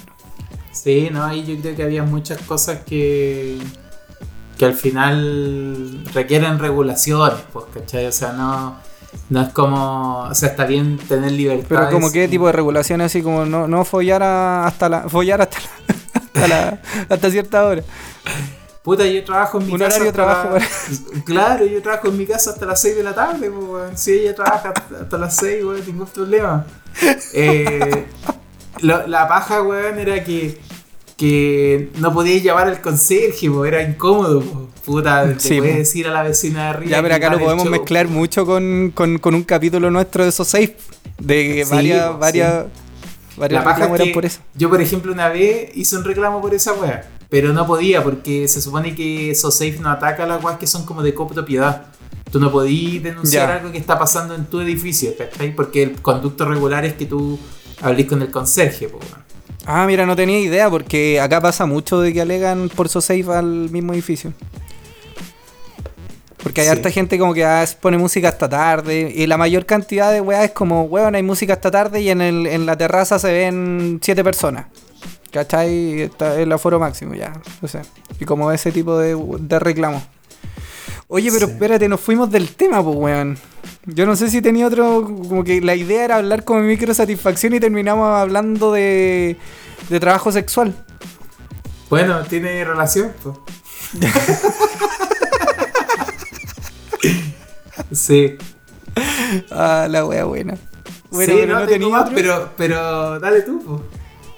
[0.73, 3.59] Sí, no, ahí yo creo que había muchas cosas que,
[4.59, 8.07] que al final requieren regulaciones, pues, ¿cachai?
[8.07, 8.77] O sea, no,
[9.31, 11.67] no es como, o sea, está bien tener libertad.
[11.69, 15.41] Pero como qué tipo de regulaciones así como no, no follar a- hasta la follar
[15.43, 17.83] hasta la, hasta, la- hasta cierta hora.
[18.83, 19.95] Puta, yo trabajo en mi Un casa.
[19.97, 23.49] horario trabajo la- Claro, yo trabajo en mi casa hasta las 6 de la tarde,
[23.51, 23.97] pues, weón.
[23.97, 26.67] Si ella trabaja hasta hasta las 6, weón, ningún problema.
[27.33, 28.07] Eh,
[28.81, 30.61] lo- la paja, weón, era que,
[31.23, 34.43] que no podías llamar al conserje, era incómodo.
[34.85, 36.91] Puta, te Sí, puedes decir a la vecina de arriba.
[36.91, 37.71] Ya, pero acá lo podemos show.
[37.71, 40.75] mezclar mucho con, con, con un capítulo nuestro de esos safe.
[41.21, 42.65] De Sí, varias, po, varias,
[43.37, 44.41] varias La paja reclamos es eran que por eso.
[44.57, 48.49] yo, por ejemplo, una vez hice un reclamo por esa weá, pero no podía porque
[48.49, 51.87] se supone que SoSafe no ataca a las weas que son como de copropiedad.
[52.33, 53.55] Tú no podías denunciar Ya.
[53.59, 55.55] algo que está pasando en tu edificio, ¿cachai?
[55.55, 57.39] Porque el conducto regular es que tú
[57.81, 59.23] hables con el conserje, po, weón.
[59.65, 63.25] Ah, mira, no tenía idea porque acá pasa mucho de que alegan por so safe
[63.33, 64.33] al mismo edificio.
[66.43, 66.73] Porque hay Sí.
[66.73, 70.45] harta gente como que ah, pone música hasta tarde y la mayor cantidad de weas
[70.47, 74.01] es como, weón, hay música hasta tarde y en, el, en la terraza se ven
[74.03, 74.67] siete personas.
[75.31, 76.03] ¿Cachai?
[76.03, 77.33] Está el aforo máximo ya.
[77.63, 77.83] O sea,
[78.21, 80.03] y como ese tipo de, de reclamos.
[81.15, 81.53] Oye, pero Sí.
[81.53, 83.37] espérate, nos fuimos del tema, pues, weón.
[83.85, 85.03] Yo no sé si tenía otro.
[85.05, 89.37] Como que la idea era hablar como microsatisfacción y terminamos hablando de,
[89.91, 90.75] de trabajo sexual.
[91.91, 93.45] Bueno, tiene relación, po.
[97.93, 98.37] sí.
[99.51, 100.57] Ah, la wea buena.
[101.11, 102.15] Bueno, Sí, pero no, tengo tenía más, otro.
[102.15, 103.83] pero, pero dale tú, po.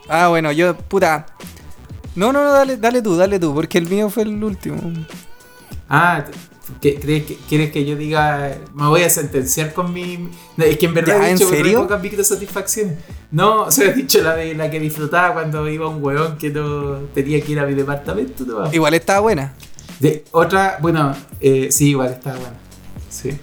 [0.08, 1.26] Ah, bueno, yo, puta.
[2.16, 4.80] No, no, no, dale, dale tú, dale tú, porque el mío fue el último.
[5.88, 6.32] Ah, ¿qué-
[6.80, 10.30] crees que, ¿quieres que yo diga, me voy a sentenciar con mi...
[10.56, 11.82] Es que en verdad ¿Ya, he dicho serio?
[11.82, 12.98] pocas microsatisfacciones.
[13.30, 16.98] No, se he dicho la de la que disfrutaba cuando iba un hueón que no
[17.14, 18.44] tenía que ir a mi departamento.
[18.44, 18.72] ¿no?
[18.72, 19.54] Igual estaba buena.
[20.00, 22.56] De, otra, bueno, eh, sí, igual estaba bueno.
[23.10, 23.38] Sí.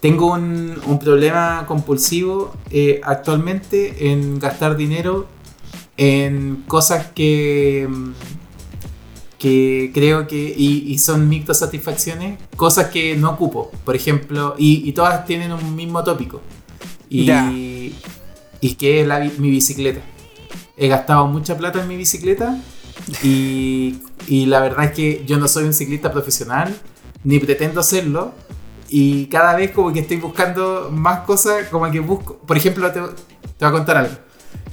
[0.00, 5.26] Tengo un, un problema compulsivo eh, actualmente en gastar dinero
[5.96, 8.12] en cosas que, mm,
[9.44, 14.92] que creo que y, y son microsatisfacciones, cosas que no ocupo, por ejemplo, y, y
[14.92, 16.40] todas tienen un mismo tópico.
[17.10, 17.92] Y,
[18.62, 20.00] y que es la mi bicicleta.
[20.78, 22.58] He gastado mucha plata en mi bicicleta
[23.22, 26.74] y, y la verdad es que yo no soy un ciclista profesional,
[27.22, 28.32] ni pretendo serlo.
[28.88, 33.00] Y cada vez como que estoy buscando más cosas, como que busco, por ejemplo, te,
[33.00, 33.04] te
[33.60, 34.14] voy a contar algo.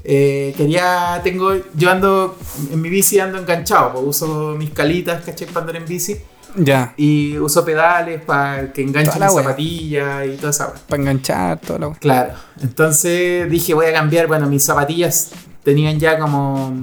[0.04, 2.38] Eh, quería, tengo, yo ando
[2.72, 6.18] en mi bici ando enganchado, pues uso mis calitas, caché, para andar en bici.
[6.56, 6.94] Ya.
[6.98, 10.82] Y uso pedales para que enganchen la zapatillas y toda esa wea.
[10.88, 11.98] Para enganchar, toda la wea.
[12.00, 15.32] Claro, entonces dije voy a cambiar, bueno, mis zapatillas
[15.64, 16.74] tenían ya como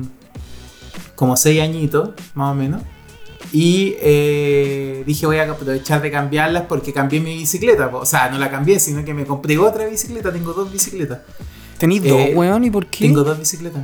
[1.14, 2.82] como 6 añitos, más o menos.
[3.52, 7.88] Y eh, dije voy a aprovechar de cambiarlas porque cambié mi bicicleta.
[7.88, 10.32] O sea, no la cambié, sino que me compré otra bicicleta.
[10.32, 11.20] Tengo dos bicicletas.
[11.78, 12.64] ¿Tenís Eh, dos, weón?
[12.64, 13.06] ¿Y por qué?
[13.06, 13.82] Tengo dos bicicletas.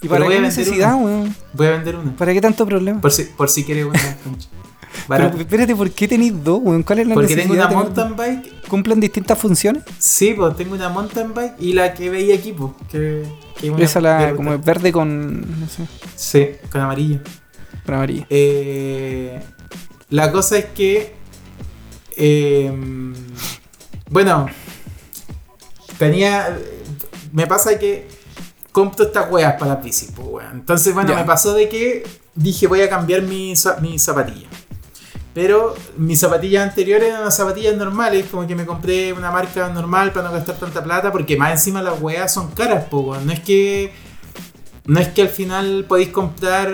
[0.00, 1.04] ¿Y para qué necesidad, una.
[1.04, 1.36] weón?
[1.52, 2.16] Voy a vender una.
[2.16, 3.00] ¿Para qué tanto problema?
[3.00, 4.00] Por si, por si quieres una.
[5.08, 6.82] Pero espérate, ¿por qué tenéis dos, weón?
[6.82, 7.68] ¿Cuál es la Porque necesidad?
[7.68, 8.68] tengo una mountain bike.
[8.68, 9.82] ¿Cumplen distintas funciones?
[9.98, 12.72] Sí, pues tengo una mountain bike y la que veía aquí, pues.
[12.90, 13.22] Que,
[13.58, 17.20] que es una Esa la, de- como es verde con, no sé, Sí, con amarillo.
[17.86, 18.26] con amarilla.
[18.28, 19.40] Eh,
[20.10, 21.14] la cosa es que.
[22.16, 22.70] eh,
[24.10, 24.46] bueno,
[25.98, 26.58] tenía.
[27.32, 28.06] Me pasa que
[28.72, 30.52] compro estas weas para las bicis, pues, weón.
[30.52, 31.16] Entonces, bueno, Ya.
[31.16, 32.04] me pasó de que
[32.34, 34.50] dije voy a cambiar mis mi zapatillas.
[35.34, 40.12] Pero mis zapatillas anteriores eran unas zapatillas normales, como que me compré una marca normal
[40.12, 43.26] para no gastar tanta plata, porque más encima las weas son caras, pues, weón.
[43.26, 43.92] No es que
[44.84, 46.68] no es que al final podéis comprar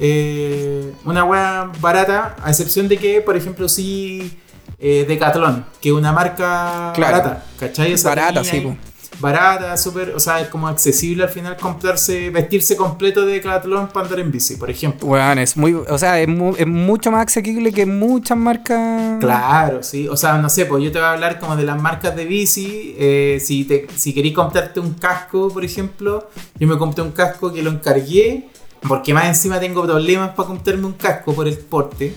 [0.00, 4.38] eh, una weá barata, a excepción de que, por ejemplo, sí
[4.78, 7.18] eh, Decathlon, que es una marca Claro.
[7.18, 7.92] barata, ¿cachai?
[7.94, 8.76] O sea, Barata, sí, po.
[9.20, 14.04] Barata, súper, o sea, es como accesible al final comprarse, vestirse completo de Decathlon para
[14.06, 15.08] andar en bici, por ejemplo.
[15.08, 19.18] Weón, es muy, o sea, es, mu- es mucho más asequible que muchas marcas.
[19.18, 20.06] Claro, sí.
[20.06, 22.24] O sea, no sé, pues yo te voy a hablar como de las marcas de
[22.26, 22.94] bici.
[22.96, 26.28] eh, si te, si queréis comprarte un casco, por ejemplo,
[26.60, 28.48] yo me compré un casco que lo encargué,
[28.86, 32.14] porque más encima tengo problemas para comprarme un casco por el porte.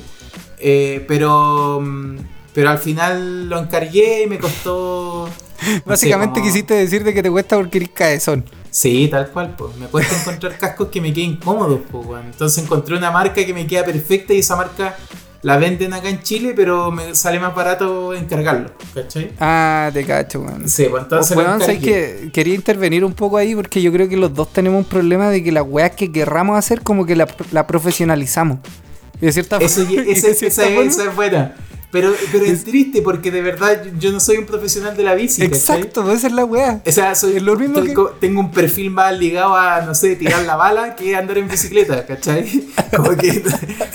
[0.60, 2.18] eh, pero, mm,
[2.54, 5.28] pero al final lo encargué y me costó...
[5.86, 8.46] Básicamente como- quisiste decirte que te cuesta porque eres cabezón.
[8.70, 9.76] Sí, tal cual, pues.
[9.76, 12.26] Me cuesta encontrar cascos que me queden cómodos, pues, weón.
[12.28, 14.96] Entonces encontré una marca que me queda perfecta y esa marca
[15.44, 19.32] la venden acá en Chile, pero me sale más barato encargarlo, ¿cachai?
[19.40, 20.70] Ah, te cacho, weón.
[20.70, 21.80] Sí, pues entonces sabes encargué.
[21.82, 25.30] que quería intervenir un poco ahí porque yo creo que los dos tenemos un problema
[25.30, 28.60] de que las weas que querramos hacer como que la, la profesionalizamos.
[29.20, 31.56] Y de cierta Eso, forma- esa, de esa- cierta forma- esa es buena.
[31.92, 35.14] Pero, pero es triste porque de verdad yo- yo no soy un profesional de la
[35.14, 35.58] bici, ¿cachai?
[35.82, 36.82] Exacto, esa es la wea.
[36.86, 39.94] O sea, soy, Es lo mismo estoy que- tengo un perfil más ligado a, no
[39.94, 42.46] sé, tirar la bala que andar en bicicleta, ¿cachai?
[42.96, 43.44] Como que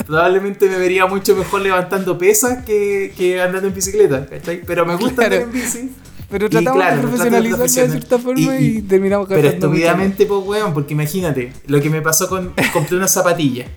[0.05, 4.61] probablemente me vería mucho mejor levantando pesas que, que andando en bicicleta, ¿cachai?
[4.65, 5.35] Pero me gusta Claro.
[5.35, 5.89] andar en bici.
[6.29, 10.41] Pero tratamos claro, de profesionalizarlo de cierta forma y, Y- y- terminamos Pero estúpidamente, pues,
[10.45, 12.53] weón, porque imagínate, lo que me pasó con.
[12.73, 13.67] Compré unas zapatillas.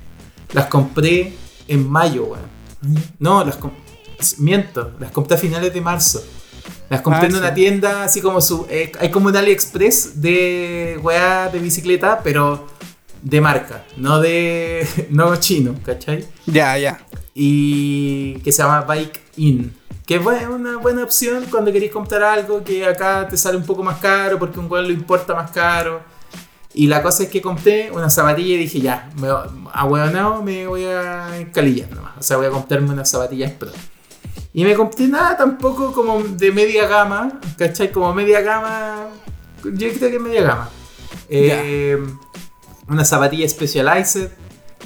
[0.52, 1.32] Las compré
[1.68, 2.50] en mayo, weón.
[3.20, 3.70] No, las com-
[4.38, 6.22] Miento, las compré a finales de marzo.
[6.88, 7.38] Las compré Ah, en sí.
[7.38, 8.66] una tienda así como su.
[8.68, 12.66] eh, hay como un AliExpress de weá de bicicleta, pero
[13.22, 14.86] de marca, no de.
[15.10, 16.26] no chino, ¿cachai?
[16.46, 17.00] Ya, ya.
[17.34, 19.72] y que se llama Bike In.
[20.06, 23.84] Que es una buena opción cuando queréis comprar algo que acá te sale un poco
[23.84, 26.00] más caro porque un weón lo importa más caro.
[26.74, 30.84] Y la cosa es que compré una zapatilla y dije, ya, me, a me voy
[30.84, 32.12] a encalillar nomás.
[32.18, 33.70] O sea, voy a comprarme unas zapatillas pro.
[34.52, 37.92] Y me compré nada tampoco como de media gama, ¿cachai?
[37.92, 39.08] Como media gama,
[39.64, 40.70] yo creo que media gama.
[41.28, 41.96] Eh,
[42.88, 44.28] una zapatilla Specialized,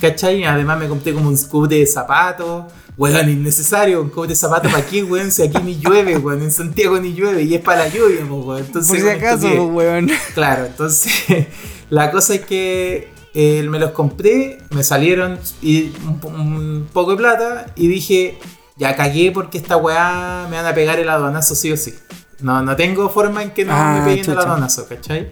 [0.01, 0.45] ¿cachai?
[0.45, 2.65] Además me compré como un scoop de zapatos.
[2.97, 6.53] Weón, innecesario, un scoop de zapatos para aquí, weón, si aquí ni llueve, weón, en
[6.53, 8.59] Santiago ni llueve y es para la lluvia, weón.
[8.65, 9.71] Entonces, Por si acaso, estupidez.
[9.73, 10.11] weón.
[10.35, 11.47] Claro, entonces
[11.91, 17.17] la cosa es que eh, me los compré, me salieron y un, un poco de
[17.17, 18.39] plata y dije,
[18.77, 21.95] ya cagué porque esta weá me van a pegar el aduanazo sí o sí.
[22.41, 25.31] No, no tengo forma en que no Ah, me peguen el aduanazo, ¿cachai?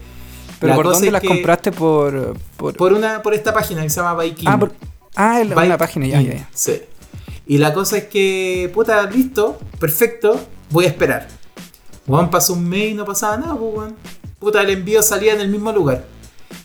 [0.60, 1.72] Pero La ¿por dónde las compraste?
[1.72, 2.36] Por.
[2.56, 2.76] por...
[2.76, 4.48] Por, una, por esta página que se llama Bike In.
[4.48, 4.72] Ah, por...
[5.16, 6.48] ah en la- Bike una página, ya, ya, ya.
[6.54, 6.80] Sí.
[7.46, 10.40] Y la cosa es que, puta, listo, perfecto,
[10.70, 11.26] voy a esperar.
[12.06, 13.96] Juan pasó un mes y no pasaba nada, pues, weón.
[14.38, 16.04] Puta, el envío salía en el mismo lugar.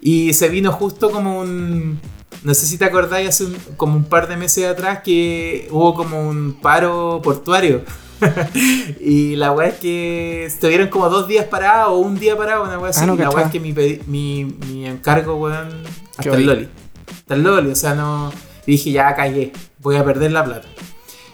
[0.01, 1.99] Y se vino justo como un.
[2.47, 5.93] No sé si te acordáis, hace un- como un par de meses atrás que hubo
[5.93, 7.81] como un paro portuario.
[9.01, 12.79] y la weá es que estuvieron como dos días parados o un día parado, una
[12.79, 13.01] weá así.
[13.03, 13.73] Ah, no y la weá es que mi,
[14.07, 15.67] mi, mi encargo, weón,
[16.15, 16.45] hasta el.
[16.45, 16.69] Loli.
[17.17, 18.31] Hasta el Loli, o sea, no.
[18.65, 20.69] Dije, ya cagué, voy a perder la plata.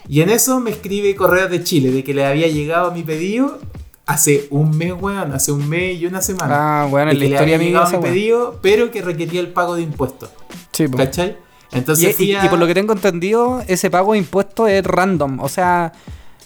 [0.09, 3.59] Y en eso me escribe Correos de Chile de que le había llegado mi pedido
[4.07, 6.81] hace un mes, weón, hace un mes y una semana.
[6.81, 9.75] Ah, bueno, De que la le había llegado mi pedido, pero que requería el pago
[9.75, 10.31] de impuestos.
[10.73, 10.87] Sí.
[10.89, 11.37] ¿Cachai?
[11.71, 15.39] Entonces y- a- y por lo que tengo entendido, ese pago de impuestos es random.
[15.39, 15.91] O sea,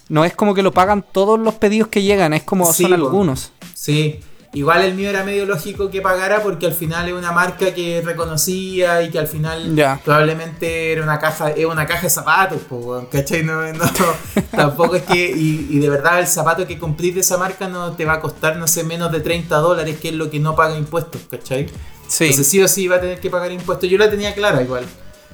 [0.10, 2.94] no es como que lo pagan todos los pedidos que llegan, es como Sí, son
[2.94, 3.52] algunos.
[3.74, 4.20] Sí.
[4.58, 8.02] Igual el mío era medio lógico que pagara porque al final es una marca que
[8.04, 10.02] reconocía y que al final Ya.
[10.04, 13.44] probablemente era una caja, es una caja de zapatos, po, ¿cachai?
[13.44, 13.86] No, no,
[14.52, 17.92] tampoco es que, y, y de verdad el zapato que comprís de esa marca no
[17.92, 20.56] te va a costar, no sé, menos de 30 dólares, que es lo que no
[20.56, 21.68] paga impuestos, ¿cachai?
[22.08, 22.24] Sí.
[22.26, 23.88] Entonces sí o sí va a tener que pagar impuestos.
[23.90, 24.86] Yo la tenía clara igual.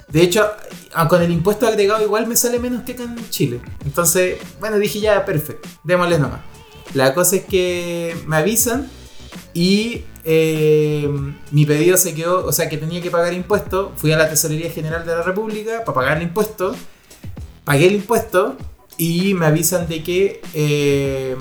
[0.09, 0.45] De hecho,
[1.07, 3.61] con el impuesto agregado igual me sale menos que acá en Chile.
[3.85, 6.41] Entonces, bueno, dije ya, perfecto, démosle nomás.
[6.93, 8.89] La cosa es que me avisan
[9.53, 11.09] y eh,
[11.51, 13.89] mi pedido se quedó, o sea, que tenía que pagar impuestos.
[13.97, 16.75] Fui a la Tesorería General de la República para pagar el impuesto.
[17.63, 18.57] Pagué el impuesto
[18.97, 20.41] y me avisan de que...
[20.53, 21.35] eh,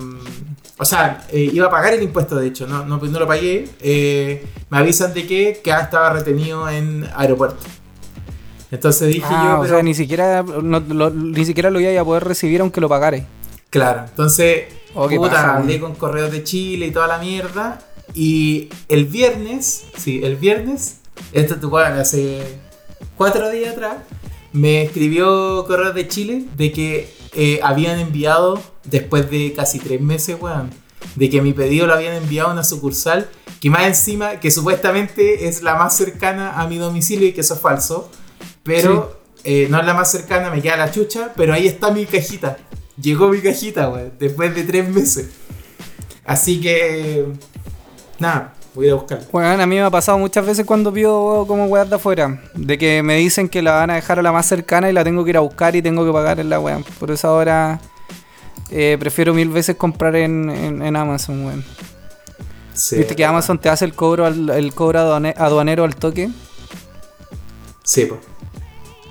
[0.79, 3.69] o sea, eh, iba a pagar el impuesto, de hecho, no, no, no lo pagué.
[4.71, 7.59] Me avisan de que, que estaba retenido en aeropuerto.
[8.71, 9.75] Entonces dije Ah, yo, o pero...
[9.75, 13.27] sea, ni siquiera, no- lo, ni siquiera lo iba a poder recibir aunque lo pagare.
[13.71, 14.65] Claro, entonces,
[14.95, 17.81] Oh, qué puta, paja, hablé con Correos de Chile y toda la mierda.
[18.15, 20.99] Y el viernes, sí, el viernes,
[21.33, 22.43] esto tú bueno, hace
[23.17, 23.97] cuatro días atrás,
[24.53, 30.37] me escribió Correos de Chile de que eh, habían enviado, después de casi tres meses,
[30.39, 30.71] weón,
[31.15, 33.29] de que mi pedido lo habían enviado a una sucursal
[33.61, 37.55] que más encima, que supuestamente es la más cercana a mi domicilio y que eso
[37.55, 38.11] es falso,
[38.65, 42.05] pero eh, no es la más cercana, me queda la chucha, pero ahí está mi
[42.05, 42.59] cajita.
[43.01, 45.31] Llegó mi cajita, güey, después de tres meses.
[46.25, 47.27] Así que,
[48.19, 49.27] nada, voy a ir a buscarla.
[49.33, 52.79] Bueno, a mí me ha pasado muchas veces cuando pido como weas de afuera, de
[52.79, 55.25] que me dicen que la van a dejar a la más cercana y la tengo
[55.25, 56.81] que ir a buscar y tengo que pagar en la wea.
[57.01, 57.81] Por eso ahora
[58.71, 61.65] eh, prefiero mil veces comprar en, en, en Amazon, weón.
[62.75, 66.31] Sí, ¿Viste que Amazon te hace el cobro, al- el cobro aduane- aduanero al toque?
[67.85, 68.21] Sí, pues.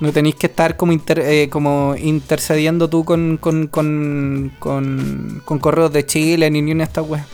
[0.02, 5.60] No tenéis que estar como, inter- eh, como intercediendo tú con, con, con, con, con
[5.60, 7.26] correos de Chile ni ni una de estas weas.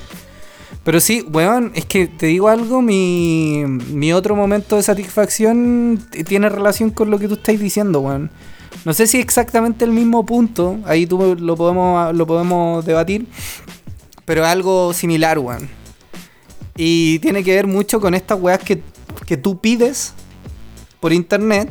[0.83, 6.49] Pero sí, weón, es que te digo algo, mi, mi otro momento de satisfacción tiene
[6.49, 8.29] relación con lo que tú estás diciendo, weón.
[8.85, 13.27] No sé si exactamente el mismo punto, ahí tú lo podemos, lo podemos debatir,
[14.25, 15.67] pero es algo similar, weón.
[16.75, 18.81] Y tiene que ver mucho con estas weas que,
[19.25, 20.13] que tú pides
[20.99, 21.69] por internet,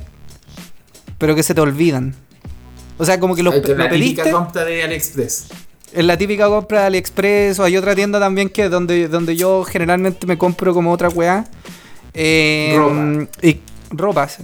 [1.19, 2.15] pero que se te olvidan.
[2.99, 5.47] O sea, como que lo, lo la típica compra de AliExpress.
[5.93, 9.65] Es la típica compra de AliExpress o hay otra tienda también que donde, donde yo
[9.65, 11.45] generalmente me compro como otra weá.
[12.15, 13.29] Eh, Ropa.
[13.43, 13.61] Y
[13.91, 14.43] ropa, sí.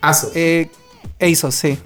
[0.00, 0.32] Asos.
[0.34, 0.68] Eh,
[1.20, 1.78] ASOS, sí.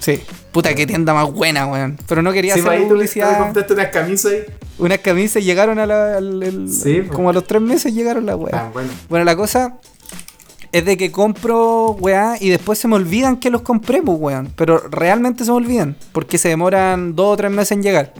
[0.00, 0.20] Sí.
[0.52, 1.98] Puta, qué tienda más buena, weón.
[2.06, 3.38] Pero no quería sí, hacer pues ahí publicidad.
[3.38, 4.44] compraste unas camisas ahí.
[4.78, 7.10] Unas camisas llegaron a la, al- el- Sí, pues.
[7.12, 8.50] como a los tres meses llegaron las weas.
[8.52, 8.88] Tan bueno.
[9.08, 9.78] Bueno, la cosa
[10.74, 14.50] es de que compro weá y después se me olvidan que los compré, pues weón.
[14.56, 15.96] Pero realmente se me olvidan.
[16.10, 18.12] Porque se demoran dos o tres meses en llegar.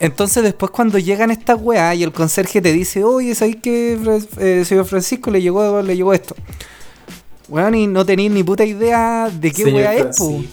[0.00, 3.98] Entonces después cuando llegan estas weá y el conserje te dice, oye, ¿sabes que
[4.38, 6.34] eh, señor Francisco le llegó, le llegó esto?
[7.48, 10.46] Weón, y no tenéis ni puta idea de qué Señor weá es, pues.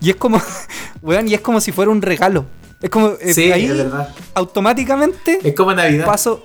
[0.00, 0.40] Y es como,
[1.02, 2.46] weón, y es como si fuera un regalo.
[2.80, 4.14] Es como, eh, Sí, ahí es verdad.
[4.34, 6.06] automáticamente Es como Navidad.
[6.06, 6.42] paso,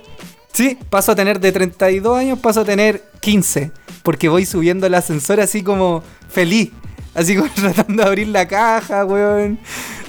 [0.52, 3.70] sí, paso a tener de 32 años, paso a tener 15.
[4.02, 6.70] Porque voy subiendo el ascensor así como feliz.
[7.14, 9.58] Así como tratando de abrir la caja, weón.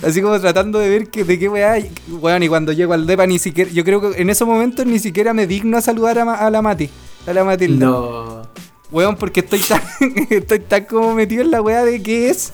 [0.06, 1.74] Así como tratando de ver que, de qué weá.
[1.74, 1.92] hay.
[2.10, 3.70] Weón, y cuando llego al depa ni siquiera.
[3.72, 6.90] Yo creo que en esos momentos ni siquiera me digno a saludar a, la Mati.
[7.28, 7.86] A la Matilda.
[7.86, 8.48] No.
[8.92, 9.82] Weón, porque estoy tan,
[10.30, 12.54] estoy tan como metido en la weá de qué es.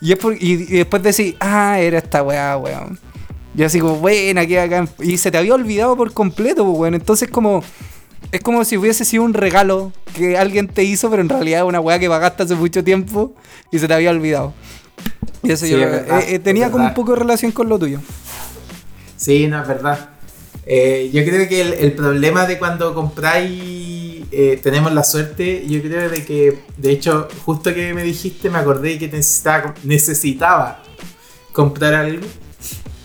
[0.00, 2.98] Y, es por- y, y después decir, ah, era esta weá, weón.
[3.56, 4.88] Y así como, buena, qué bacán.
[5.00, 6.94] Y se te había olvidado por completo, pues, weón.
[6.94, 7.62] Entonces como...
[8.32, 11.66] Es como si hubiese sido un regalo que alguien te hizo, pero en realidad es
[11.66, 13.32] una weá que pagaste hace mucho tiempo
[13.70, 14.52] y se te había olvidado.
[15.42, 17.52] Y eso Sí, yo es verdad, eh, eh, tenía es como un poco de relación
[17.52, 18.00] con lo tuyo.
[19.16, 20.08] Sí, no, es verdad.
[20.66, 24.24] Eh, yo creo que el, el problema de cuando compráis,
[24.62, 28.98] tenemos la suerte, yo creo de que, de hecho, justo que me dijiste, me acordé
[28.98, 30.82] que necesitaba, necesitaba
[31.52, 32.26] comprar algo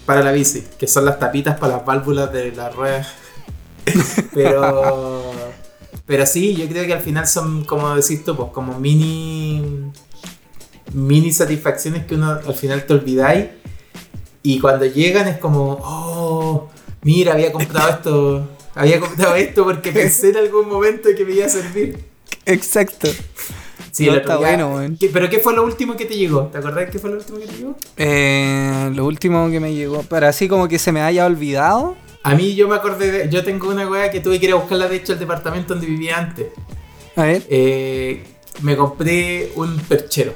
[0.10, 3.10] para la bici, que son las tapitas para las válvulas de las ruedas.
[4.34, 5.32] pero,
[6.08, 9.92] pero sí, yo creo que al final son, como decís tú, pues como mini,
[10.94, 13.50] mini satisfacciones que uno al final te olvidáis.
[14.42, 16.70] Y cuando llegan es como, oh,
[17.04, 21.46] mira, había comprado esto, había comprado esto porque pensé en algún momento que me iba
[21.46, 22.04] a servir.
[22.48, 23.10] Exacto.
[24.00, 24.98] Sí, No, el otro está día- bueno, weón.
[24.98, 26.44] ¿Qué- ¿Pero qué fue lo último que te llegó?
[26.48, 27.76] ¿Te acordás qué fue lo último que te llegó?
[27.98, 31.96] Eh, lo último que me llegó, para así como que se me haya olvidado.
[32.24, 34.56] A mí yo me acordé, de- yo tengo una weá que tuve que ir a
[34.56, 36.48] buscarla de hecho al departamento donde vivía antes.
[37.16, 37.44] A ver.
[37.50, 38.24] Eh,
[38.62, 40.34] me compré un perchero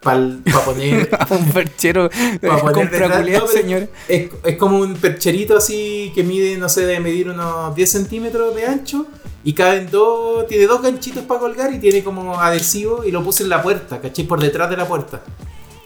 [0.00, 0.28] para
[0.64, 2.08] poner un perchero
[2.40, 3.88] Pa' compra detrás, no, señor.
[4.08, 8.54] Es, es como un percherito así que mide, no sé, de medir unos 10 centímetros
[8.54, 9.06] de ancho.
[9.42, 13.42] Y caben dos, tiene dos ganchitos para colgar y tiene como adhesivo y lo puse
[13.42, 14.26] en la puerta, ¿cachai?
[14.26, 15.22] Por detrás de la puerta.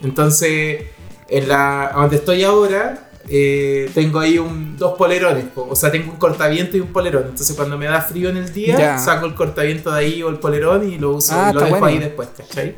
[0.01, 0.83] Entonces,
[1.29, 5.45] en la donde estoy ahora, eh, tengo ahí un, dos polerones.
[5.55, 7.23] O sea, tengo un cortaviento y un polerón.
[7.29, 8.97] Entonces, cuando me da frío en el día, Ya.
[8.97, 11.69] saco el cortaviento de ahí o el polerón y lo uso Ah, y lo dejo
[11.71, 11.85] bueno.
[11.87, 12.75] ahí después, ¿cachai?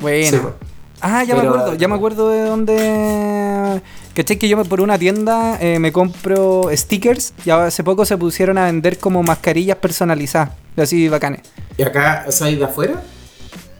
[0.00, 0.30] Bueno.
[0.30, 0.54] Sí, pues.
[1.02, 3.80] Ah, ya me acuerdo, ya me acuerdo de dónde.
[4.14, 4.38] ¿Cachai?
[4.38, 8.66] Que yo por una tienda eh, me compro stickers y hace poco se pusieron a
[8.66, 11.40] vender como mascarillas personalizadas, así bacanes.
[11.78, 13.02] ¿Y acá, ahí de afuera?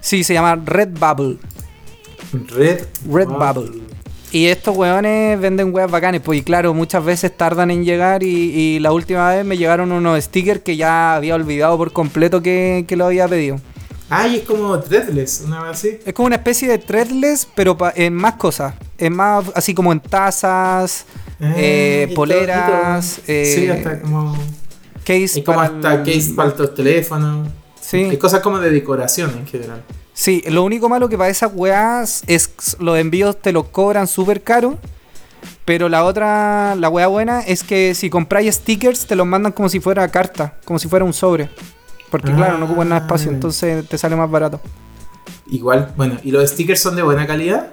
[0.01, 1.37] Sí, se llama Red Bubble.
[2.33, 3.83] Red, Red Bubble.
[4.33, 8.29] Y estos weones venden weas bacanes, pues y claro, muchas veces tardan en llegar y,
[8.29, 12.85] y la última vez me llegaron unos stickers que ya había olvidado por completo que,
[12.87, 13.61] que lo había pedido.
[14.11, 15.99] Ah, y es como threadless, una vez así.
[16.05, 18.75] Es como una especie de threadless, pero en más cosas.
[18.99, 21.07] En más, así como en tazas,
[21.41, 24.37] Ah, eh, poleras, todo, sí, eh, hasta como.
[25.05, 27.49] case Y como para hasta el- case para los teléfonos.
[27.81, 27.99] Sí.
[28.13, 29.83] Y cosas como de decoración en general.
[30.13, 34.43] Sí, lo único malo que para esas weas es los envíos te los cobran súper
[34.43, 34.77] caro.
[35.65, 39.69] Pero la otra, la wea buena es que si compráis stickers te los mandan como
[39.69, 41.49] si fuera carta, como si fuera un sobre.
[42.11, 43.35] Porque claro, no ocupan nada de espacio, Ah.
[43.35, 44.61] entonces te sale más barato.
[45.51, 47.69] Igual, bueno, ¿y los stickers son de buena calidad?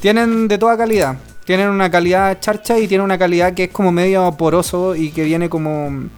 [0.00, 1.16] Tienen de toda calidad.
[1.44, 5.24] Tienen una calidad charcha y tienen una calidad que es como medio poroso y que
[5.24, 6.08] viene como,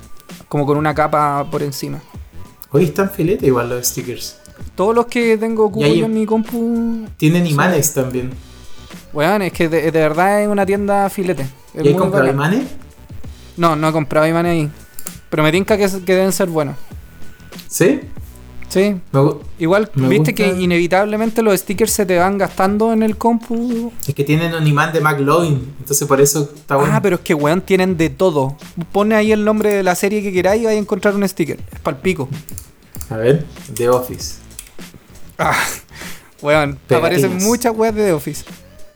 [0.48, 2.00] como con una capa por encima.
[2.70, 4.38] Hoy están filete igual los stickers.
[4.74, 7.06] Todos los que tengo yo en mi compu.
[7.16, 7.52] Tienen Sí.
[7.52, 8.30] imanes también.
[9.12, 11.42] Weón, es que de, de verdad es una tienda filete.
[11.74, 12.64] Es ¿Y muy comprado imanes?
[13.56, 14.70] No, no he comprado imanes ahí.
[15.30, 16.76] Pero me tinca que, que deben ser buenos.
[17.68, 18.00] ¿Sí?
[18.68, 18.96] Sí.
[19.12, 19.20] Me
[19.58, 23.90] Igual, Me viste gusta- que inevitablemente los stickers se te van gastando en el compu.
[24.06, 26.92] Es que tienen un imán de McLovin, entonces por eso está bueno.
[26.94, 28.56] Ah, pero es que weón tienen de todo.
[28.92, 31.58] Pone ahí el nombre de la serie que queráis y vais a encontrar un sticker.
[31.72, 32.28] Es pal pico.
[33.08, 34.34] A ver, The Office.
[35.38, 35.54] Ah,
[36.42, 37.24] weón, Pegatinas.
[37.24, 38.44] aparecen muchas weas de The Office.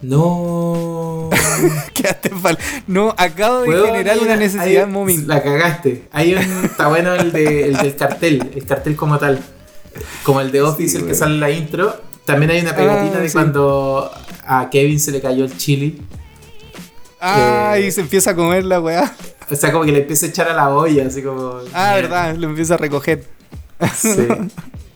[0.03, 1.31] No.
[1.95, 2.59] Quedaste pal.
[2.87, 5.29] No, acabo de generar una necesidad momento.
[5.29, 6.09] La cagaste.
[6.13, 6.43] Hay un.
[6.65, 8.51] Está bueno el, de, el del cartel.
[8.55, 9.41] El cartel como tal.
[10.25, 11.95] Como el de Office, el que sale en la intro.
[12.25, 13.33] También hay una pegatina Ah, de sí.
[13.33, 14.11] cuando
[14.47, 16.03] a Kevin se le cayó el chili.
[17.21, 19.15] Ah, eh, y se empieza a comer la weá.
[19.51, 21.59] O sea, como que le empieza a echar a la olla, así como.
[21.73, 23.25] Ah, verdad, lo empieza a recoger.
[23.97, 24.27] Sí.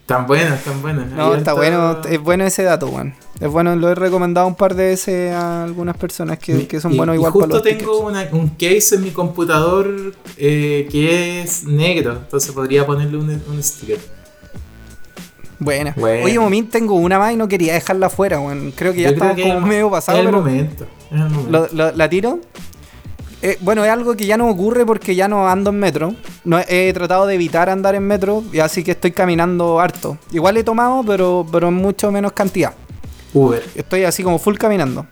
[0.07, 1.11] Tan buenas, tan buenas.
[1.11, 3.15] No, está bueno, es bueno ese dato, weón.
[3.41, 6.93] Es bueno, lo he recomendado un par de veces a algunas personas que, que son
[6.93, 10.87] Y- buenos y igual justo para los tengo una- un case en mi computador eh,
[10.93, 13.99] que es negro, entonces podría ponerle un, un sticker.
[15.59, 15.93] Buena.
[15.97, 16.25] Bueno.
[16.27, 18.73] Oye, Momín, tengo una más y no quería dejarla fuera, weón.
[18.77, 20.85] Creo que ya está como medio pasado, es el pero momento.
[21.11, 21.51] es el momento.
[21.51, 22.41] lo- lo- la tiro.
[23.43, 26.15] Eh, bueno, es algo que ya no ocurre porque ya no ando en metro.
[26.45, 30.19] No, he tratado de evitar andar en metro, y así que estoy caminando harto.
[30.33, 32.73] Igual he tomado, pero, pero en mucho menos cantidad.
[33.35, 33.63] Uber.
[33.75, 35.07] Estoy así como full caminando.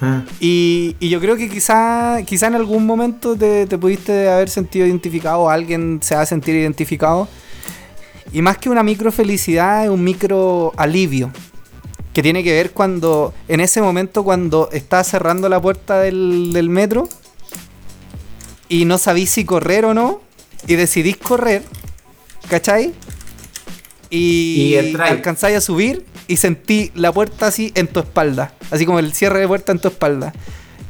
[0.00, 4.50] Ah, Y, y yo creo que quizá, quizá en algún momento te, te pudiste haber
[4.50, 7.28] sentido identificado, o alguien se va a sentir identificado.
[8.32, 11.30] Y más que una micro felicidad, es un micro alivio.
[12.12, 16.68] Que tiene que ver cuando, en ese momento, cuando estás cerrando la puerta del, del
[16.68, 17.08] metro
[18.68, 20.20] y no sabís si correr o no,
[20.66, 21.62] y decidís correr,
[22.48, 22.92] ¿cachai?
[24.10, 28.54] Y, Y alcanzáis a subir y sentí la puerta así en tu espalda.
[28.70, 30.32] Así como el cierre de puerta en tu espalda.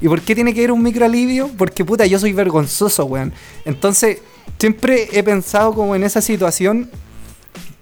[0.01, 1.51] ¿Y por qué tiene que ver un micro alivio?
[1.57, 3.33] Porque puta, yo soy vergonzoso, weón.
[3.65, 4.19] Entonces,
[4.59, 6.91] siempre he pensado como en esa situación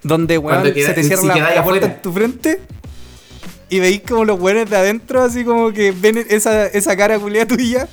[0.03, 1.21] donde, weón, queda- se te si cierra
[1.55, 2.61] la, puerta en tu frente
[3.69, 7.47] y veis como los weones de adentro, así como que ven esa, esa cara culia
[7.47, 7.87] tuya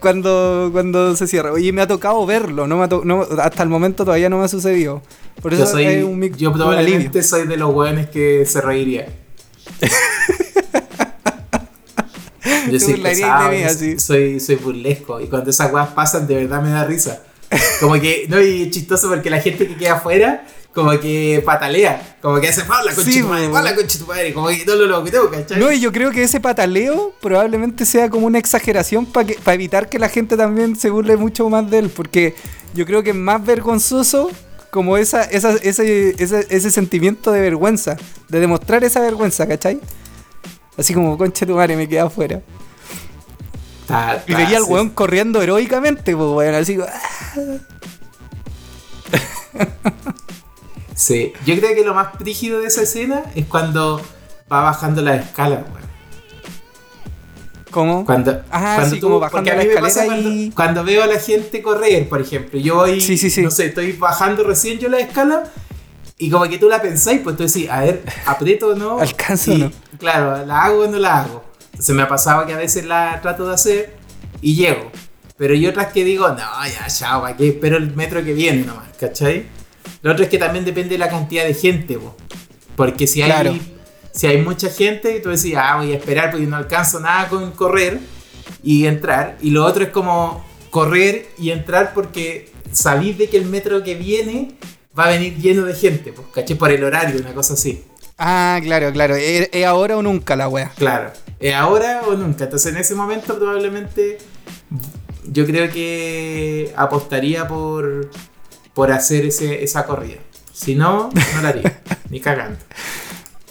[0.00, 1.52] cuando, cuando se cierra.
[1.52, 4.38] Oye, me ha tocado verlo, no me ha to- no- hasta el momento todavía no
[4.38, 5.02] me ha sucedido.
[5.42, 8.60] Por eso yo soy, es un, yo un probablemente soy de los hueones que se
[8.60, 9.08] reiría.
[12.70, 13.98] Yo soy pesado, mí, así.
[13.98, 17.22] soy, soy burlesco y cuando esas weas pasan de verdad me da risa.
[17.80, 22.16] Como que, no, y es chistoso porque la gente que queda afuera como que patalea,
[22.22, 23.54] como que hace Paula con Sí, tu madre, po.
[23.54, 25.58] Paula con madre, como que todo lo loco, ¿cachai?
[25.58, 29.98] No, y yo creo que ese pataleo probablemente sea como una exageración para evitar que
[29.98, 32.34] la gente también se burle mucho más de él, porque
[32.74, 34.30] yo creo que es más vergonzoso
[34.70, 37.96] como esa, esa, ese, ese, ese sentimiento de vergüenza,
[38.28, 39.80] de demostrar esa vergüenza, ¿cachai?
[40.78, 42.40] Así como, concha tu madre, me quedé afuera.
[43.88, 44.70] Ta- Y veía al sí.
[44.70, 47.34] weón corriendo heroicamente, pues, weón, así como, ah.
[51.00, 54.02] Sí, yo creo que lo más rígido de esa escena es cuando
[54.52, 55.80] va bajando la escala, weón.
[57.70, 58.04] ¿Cómo?
[58.04, 61.62] Cuando, Ah, cuando sí, como bajando la escalera cuando, y- cuando veo a la gente
[61.62, 62.60] correr, por ejemplo.
[62.60, 63.40] Yo voy, Sí, sí, sí.
[63.40, 65.44] no sé, estoy bajando recién yo la escala
[66.18, 68.98] y como que tú la pensáis, pues tú decís, a ver, aprieto o no.
[69.00, 69.72] ¿Alcanzo o Y, no?
[69.98, 71.44] Claro, la hago o no la hago.
[71.70, 73.96] Entonces me ha pasado que a veces la trato de hacer
[74.42, 74.90] y llego.
[75.38, 77.48] Pero hay otras que digo, no, ya, chao, ¿para qué?
[77.48, 79.46] Espero el metro que viene nomás, ¿cachai?
[80.02, 82.14] Lo otro es que también depende de la cantidad de gente, po.
[82.76, 83.58] Porque si hay, Claro.
[84.12, 87.50] si hay mucha gente, tú decís, ah, voy a esperar porque no alcanzo nada con
[87.52, 87.98] correr
[88.62, 89.36] y entrar.
[89.42, 93.94] Y lo otro es como correr y entrar porque sabéis de que el metro que
[93.94, 94.52] viene
[94.98, 96.56] va a venir lleno de gente, pues, ¿cachai?
[96.56, 97.84] Por el horario, una cosa así.
[98.18, 100.70] Ah, claro, claro, es es ahora o nunca la wea.
[100.76, 101.10] Claro.
[101.38, 102.44] ¿Es ahora o nunca?
[102.44, 104.18] Entonces en ese momento probablemente
[105.24, 108.10] yo creo que apostaría por,
[108.80, 110.16] por hacer ese, esa corrida.
[110.54, 111.82] Si no, no la haría.
[112.08, 112.56] ni cagando.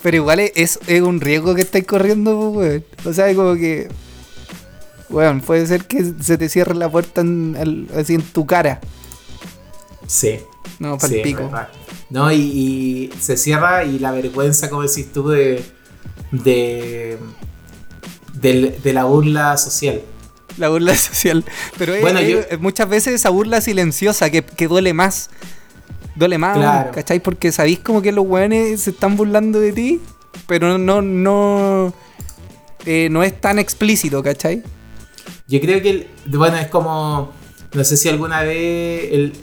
[0.01, 2.85] Pero igual es, es, es un riesgo que estáis corriendo, pues, weón.
[3.05, 3.89] O sea, como que.
[5.11, 8.79] Weón, puede ser que se te cierre la puerta en, así en tu cara.
[10.07, 10.39] Sí.
[10.79, 11.43] No, para sí, el pico.
[11.43, 11.69] verdad.
[12.09, 15.63] No, y, y se cierra y la vergüenza, como decís tú, de,
[16.31, 17.19] de,
[18.33, 20.01] del- de la burla social.
[20.59, 21.43] La burla social.
[21.77, 25.29] Pero es- Bueno, es- yo- es muchas veces esa burla silenciosa que, que duele más.
[26.15, 26.91] Duele más, Claro.
[26.91, 27.19] ¿cachai?
[27.21, 30.01] Porque sabéis como que los weones se están burlando de ti,
[30.47, 31.93] pero no, no,
[32.85, 34.61] eh, no es tan explícito, ¿cachai?
[35.47, 36.07] Yo creo que, el-
[36.37, 37.31] bueno, es como,
[37.73, 39.33] no sé si alguna vez, el,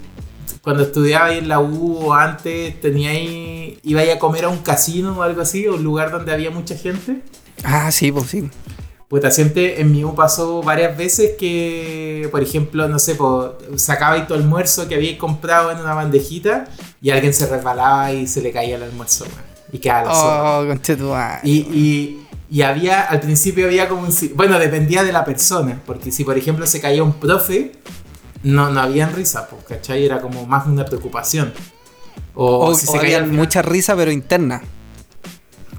[0.61, 5.17] cuando estudiaba en la U o antes, tenía ahí, iba a comer a un casino
[5.17, 7.23] o algo así, o un lugar donde había mucha gente.
[7.65, 8.51] Ah, sí, pues sí.
[9.09, 14.27] Puta, siempre en mi U pasó varias veces que, por ejemplo, no sé, pues, sacaba
[14.27, 16.65] tu almuerzo que había comprado en una bandejita
[17.01, 20.59] y alguien se resbalaba y se le caía el almuerzo, weón, y quedaba la sopa.
[20.61, 21.39] Oh, conchetumare.
[21.45, 24.11] Y, y, y había, al principio había como un...
[24.13, 27.73] si- Bueno, dependía de la persona, porque si por ejemplo se caía un profe,
[28.43, 30.05] no, no había risa, pues, ¿cachai?
[30.05, 31.53] Era como más una preocupación.
[32.35, 34.63] O, O, si o se caía mucha risa, pero interna.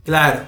[0.05, 0.41] Claro.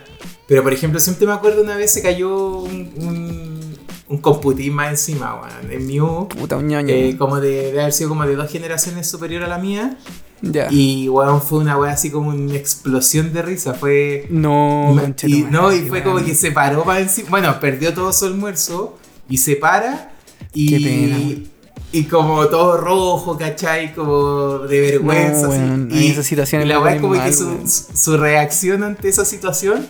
[0.49, 3.77] Pero por ejemplo, siempre me acuerdo una vez se cayó un, un,
[4.09, 6.27] un computín más encima, weón, en U.
[6.27, 6.89] Puta, un ñoño.
[6.93, 9.97] eh, como de, de haber sido como de dos generaciones superior a la mía.
[10.41, 10.67] ya.
[10.71, 13.75] Y weón, fue una weá así como una explosión de risa.
[13.75, 14.25] Fue.
[14.31, 17.29] no, y, no, y fue como que se paró para encima.
[17.29, 18.97] Bueno, perdió todo su almuerzo
[19.29, 20.11] y se para
[20.53, 20.67] y.
[20.69, 21.45] Qué pena,
[21.91, 23.93] y como todo rojo, ¿cachai?
[23.95, 25.47] Como de vergüenza.
[25.47, 25.95] No, así.
[25.95, 27.67] y, en esas situaciones y la weá es como que mal, weón.
[27.69, 29.87] su- su reacción ante esa situación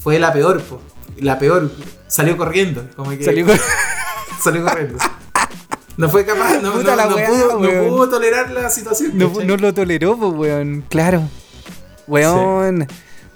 [0.00, 0.80] fue la peor, po.
[1.18, 1.70] La peor.
[2.08, 2.84] Salió corriendo.
[2.96, 3.46] Como que Salió
[4.42, 4.98] salió corriendo.
[5.96, 7.88] No fue capaz, no, Puta no- la no weá, pudo, no weón.
[7.88, 9.12] pudo tolerar la situación.
[9.14, 10.84] No, lo toleró, pues, weón.
[10.88, 11.22] Claro.
[12.06, 12.86] Weón.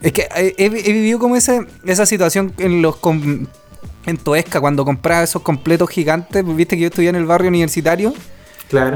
[0.01, 2.97] Es que he, he- vivido como esa, esa situación en los
[4.07, 6.45] en Toesca, cuando compraba esos completos gigantes.
[6.57, 8.13] Viste que yo estudié en el barrio universitario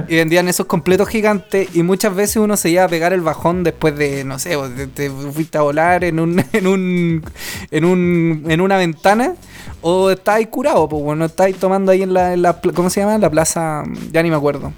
[0.09, 1.69] Y vendían esos completos gigantes.
[1.75, 4.87] Y muchas veces uno se iba a pegar el bajón después de, no sé, te,
[4.87, 7.25] te fuiste a volar en un, en un,
[7.71, 9.35] en un, en una ventana.
[9.81, 13.17] O estáis curado, pues bueno, estáis tomando ahí en la, en la ¿cómo se llama?
[13.19, 14.73] La plaza, ya ni me acuerdo.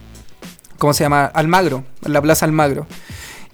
[0.78, 1.26] ¿Cómo se llama?
[1.26, 2.86] Almagro, en la plaza Almagro.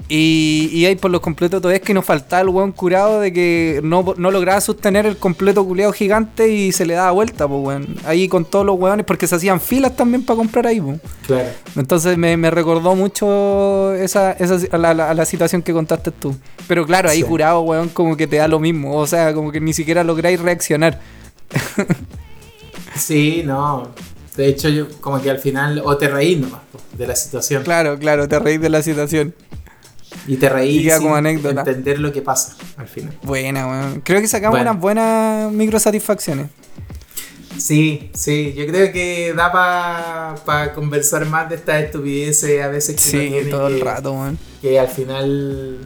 [0.08, 3.32] Y, y ahí por los completos todavía es que nos faltaba el weón curado de
[3.32, 7.60] que no, no lograba sostener el completo culeado gigante y se le daba vuelta, pues
[7.60, 7.96] weón.
[8.04, 11.00] Ahí con todos los weones, porque se hacían filas también para comprar ahí, pues.
[11.26, 11.48] Claro.
[11.74, 16.36] Entonces me, me recordó mucho esa, esa la, la- situación que contaste tú.
[16.68, 17.24] Pero claro, ahí Sí.
[17.24, 18.96] curado, weón, como que te da lo mismo.
[18.96, 21.00] O sea, como que ni siquiera lográis reaccionar.
[22.94, 23.88] Sí, no.
[24.36, 26.60] De hecho, yo como que al final, o te reí nomás
[26.96, 27.62] de la situación.
[27.62, 29.34] Claro, claro, te reís de la situación.
[30.26, 31.60] Y te reí Y queda sin como anécdota.
[31.60, 33.16] entender lo que pasa al final.
[33.22, 34.00] Buena, weón.
[34.00, 34.70] Creo que sacamos Bueno.
[34.72, 36.48] unas buenas microsatisfacciones.
[37.58, 39.50] Sí, sí, yo creo que da
[40.44, 43.00] para conversar más de estas estupideces a veces que
[43.42, 44.38] Sí, todo el rato, weón.
[44.60, 45.78] que al final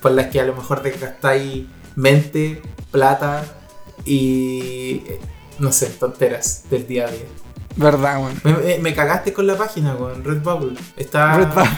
[0.00, 1.66] por las que a lo mejor desgastáis
[1.96, 3.44] mente, plata
[4.06, 5.02] y
[5.58, 7.20] no sé, tonteras del día a día.
[7.76, 8.82] Verdad, weón.
[8.82, 10.78] Me, cagaste con la página, con Redbubble.
[10.96, 11.36] Está.
[11.38, 11.70] Redbubble.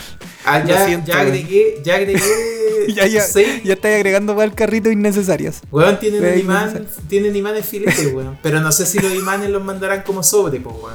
[0.45, 1.27] Ah, ya, siento, ya weón.
[1.29, 2.21] agregué, ya agregué.
[2.95, 3.63] Ya, ya, seis.
[3.65, 5.63] ya estáis agregando para el carrito innecesarias.
[5.71, 8.39] Weón, tienen, imán, tienen imanes filetes, weón.
[8.43, 10.95] Pero no sé si los imanes los mandarán como sobre, pues, weón.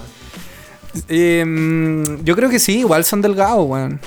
[1.07, 3.99] Eh, mm, yo creo que sí, igual son delgados, weón.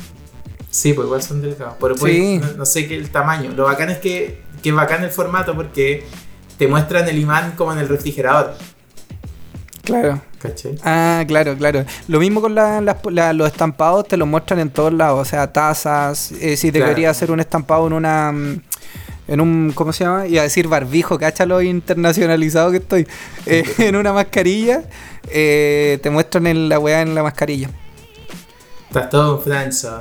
[0.71, 1.75] Sí, pues igual son delgados.
[1.81, 2.39] Pero pues, Sí.
[2.39, 3.51] no, no sé qué el tamaño.
[3.57, 6.05] Lo bacán es que, que es bacán el formato porque
[6.59, 8.55] te muestran el imán como en el refrigerador.
[9.83, 10.23] Claro.
[10.43, 10.75] ¿Cachai?
[10.83, 11.85] Ah, claro, claro.
[12.09, 12.81] Lo mismo con la-
[13.33, 15.21] los estampados, te los muestran en todos lados.
[15.21, 16.33] O sea, tazas.
[16.33, 16.93] eh, si te Claro.
[16.95, 18.33] querías hacer un estampado en una.
[18.33, 18.61] mm,
[19.29, 19.73] En un.
[19.75, 20.27] ¿Cómo se llama?
[20.27, 23.07] Iba a decir barbijo, cacha lo internacionalizado que estoy.
[23.47, 24.83] Eh, en una mascarilla,
[25.31, 27.71] eh, te muestran en la weá en la mascarilla.
[28.89, 30.01] Estás todo en Francia.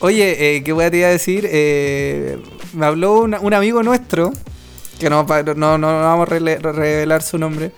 [0.00, 1.48] Oye, eh, ¿qué weá te iba a decir?
[1.50, 2.38] Eh,
[2.74, 4.30] me habló una- un amigo nuestro,
[4.98, 7.72] que no, no, no, no vamos a revelar su nombre,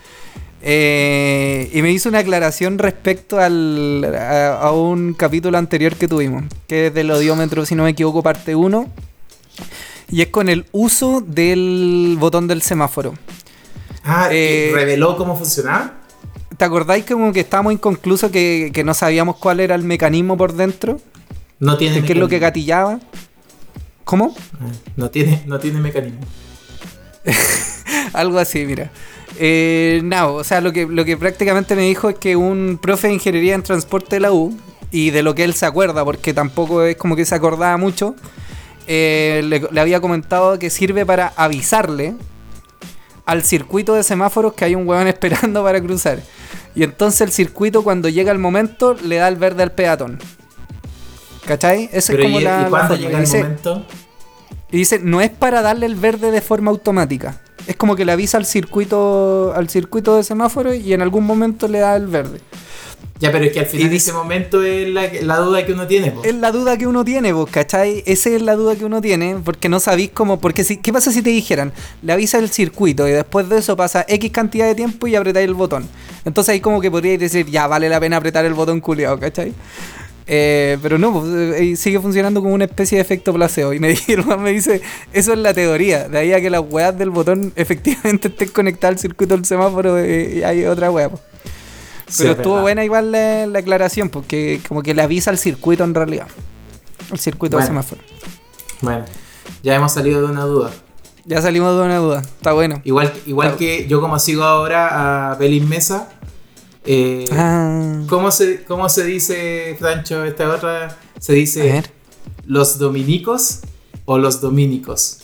[0.62, 6.44] eh, y me hizo una aclaración respecto al, a, a un capítulo anterior que tuvimos,
[6.68, 8.88] que es del odiómetro, si no me equivoco, parte 1,
[10.10, 13.14] y es con el uso del botón del semáforo.
[14.04, 15.94] Ah, Eh, ¿y ¿reveló cómo funcionaba?
[16.56, 20.52] ¿Te acordáis como que estábamos inconclusos que, que no sabíamos cuál era el mecanismo por
[20.52, 21.00] dentro?
[21.58, 23.00] No tiene ¿Qué es lo que gatillaba?
[24.04, 24.34] ¿Cómo?
[24.60, 24.66] Ah,
[24.96, 26.20] No tiene, no tiene mecanismo.
[28.12, 28.90] Algo así, mira.
[29.38, 33.08] Eh, no, o sea, lo que, lo que prácticamente me dijo es que un profe
[33.08, 34.56] de ingeniería en transporte de la U,
[34.92, 38.14] y de lo que él se acuerda, porque tampoco es como que se acordaba mucho,
[38.86, 42.14] eh, le, le había comentado que sirve para avisarle
[43.24, 46.20] al circuito de semáforos que hay un huevón esperando para cruzar.
[46.74, 50.18] Y entonces el circuito, cuando llega el momento, le da el verde al peatón.
[51.46, 51.88] ¿Cachai?
[51.92, 52.62] Esa es como ¿y, la.
[52.66, 52.96] y forma.
[52.96, 53.86] llega el dice, momento?
[54.70, 57.40] y dice, no es para darle el verde de forma automática.
[57.66, 61.68] Es como que le avisa al circuito, al circuito de semáforo y en algún momento
[61.68, 62.40] le da el verde.
[63.22, 65.86] Ya, pero es que al final de ese momento es la, la duda que uno
[65.86, 66.10] tiene.
[66.10, 66.24] po.
[66.24, 68.02] Es la duda que uno tiene, vos, ¿cachai?
[68.04, 70.40] Esa es la duda que uno tiene, porque no sabéis cómo.
[70.40, 71.72] Porque si, ¿Qué pasa si te dijeran?
[72.02, 75.46] Le avisa el circuito y después de eso pasa X cantidad de tiempo y apretáis
[75.46, 75.88] el botón.
[76.24, 79.52] Entonces ahí como que podríais decir, ya vale la pena apretar el botón culiado, ¿cachai?
[80.34, 83.74] Eh, pero no, pues, eh, sigue funcionando como una especie de efecto placebo.
[83.74, 84.80] Y me, dijeron, me dice,
[85.12, 86.08] eso es la teoría.
[86.08, 89.98] De ahí a que las weas del botón efectivamente estén conectadas al circuito del semáforo
[89.98, 91.10] eh, y hay otra wea.
[91.10, 91.20] pues.
[92.08, 95.36] Sí, Pero es estuvo buena igual la, la aclaración, porque como que le avisa al
[95.38, 96.28] circuito en realidad.
[97.10, 97.82] El circuito de Bueno.
[97.82, 98.00] semáforo.
[98.80, 99.04] Bueno,
[99.62, 100.70] ya hemos salido de una duda.
[101.26, 102.20] Ya salimos de una duda.
[102.20, 102.80] Está bueno.
[102.84, 106.08] Igual, igual que yo como sigo ahora a Belín Mesa,
[106.84, 110.96] eh, Ah, ¿cómo, se, ¿cómo se dice, Francho, esta otra?
[111.18, 111.82] Se dice
[112.46, 113.60] los dominicos
[114.04, 115.18] o los dominicos.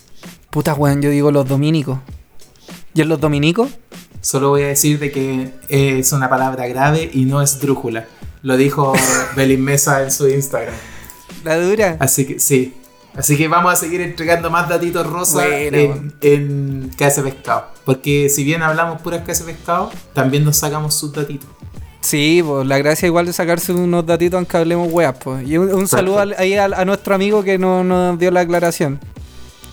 [0.50, 1.98] Puta weón, yo digo los dominicos.
[2.94, 3.70] ¿Y en los dominicos?
[4.20, 8.06] Solo voy a decir de que es una palabra grave y no es drújula.
[8.42, 8.92] Lo dijo
[9.36, 10.74] Belín Mesa en su Instagram.
[11.44, 11.96] La dura.
[12.00, 12.74] Así que sí.
[13.16, 15.76] Así que vamos a seguir entregando más datitos rosa Bueno.
[15.76, 17.66] en, en KS Pescado.
[17.84, 21.48] Porque si bien hablamos puras KS Pescado, también nos sacamos sus datitos.
[22.00, 25.48] Sí, pues la gracia igual de sacarse unos datitos aunque hablemos weas, pues.
[25.48, 28.40] Y un, un saludo al- ahí a, a nuestro amigo que no- nos dio la
[28.40, 29.00] aclaración.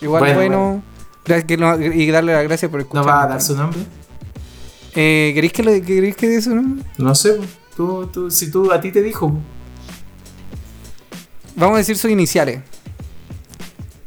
[0.01, 0.57] Igual Bueno, bueno.
[0.57, 0.83] bueno.
[1.23, 3.07] gracias que no- y darle las gracias por ¿No escuchar.
[3.07, 3.79] va a dar su nombre?
[4.95, 6.83] Eh, ¿Queréis que, le, ¿Queréis que dé su nombre?
[6.97, 7.33] No sé.
[7.33, 7.43] po.
[7.77, 9.29] Tú, tú, si tú a ti te dijo.
[9.29, 9.37] po.
[11.55, 12.61] Vamos a decir sus iniciales.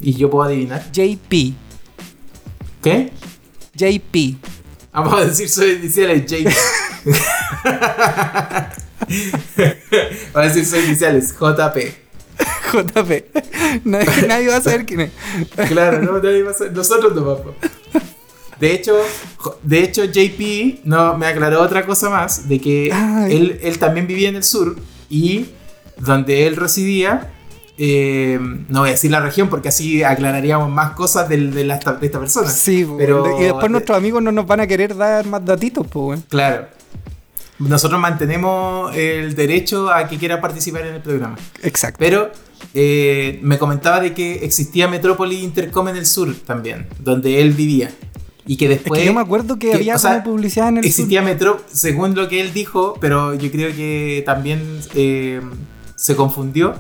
[0.01, 0.91] Y yo puedo adivinar.
[0.93, 1.55] JP.
[2.83, 3.13] ¿Qué?
[3.75, 4.37] JP.
[4.93, 6.55] Vamos a decir sus iniciales, Jake.
[10.33, 11.77] Vamos a decir sus iniciales, JP.
[12.73, 13.25] JP.
[13.85, 15.11] Nadie, nadie va a saber quién es.
[15.69, 17.55] Claro, no, nadie va a saber- nosotros no vamos.
[18.61, 18.97] De hecho,
[19.63, 22.89] de hecho JP no, me aclaró otra cosa más, de que
[23.31, 24.77] él, él también vivía en el sur
[25.09, 25.47] y
[25.97, 27.33] donde él residía,
[27.79, 28.39] eh,
[28.69, 32.19] no voy a decir la región porque así aclararíamos más cosas de, la- de esta
[32.21, 32.51] persona.
[32.51, 36.21] Sí, Pero- y después nuestros amigos no nos van a querer dar más datitos, pues.
[36.29, 36.67] Claro.
[37.59, 41.37] Nosotros mantenemos el derecho a que quiera participar en el programa.
[41.63, 41.97] Exacto.
[41.99, 42.31] Pero
[42.75, 47.91] eh, me comentaba de que existía Metrópoli Intercom en el sur también, donde él vivía.
[48.47, 49.01] Y que Es después...
[49.01, 51.61] que yo me acuerdo que, que, había o sea, como publicidad en el existía Metro,
[51.73, 55.41] según lo que él dijo, pero yo creo que también eh,
[55.97, 56.75] se confundió.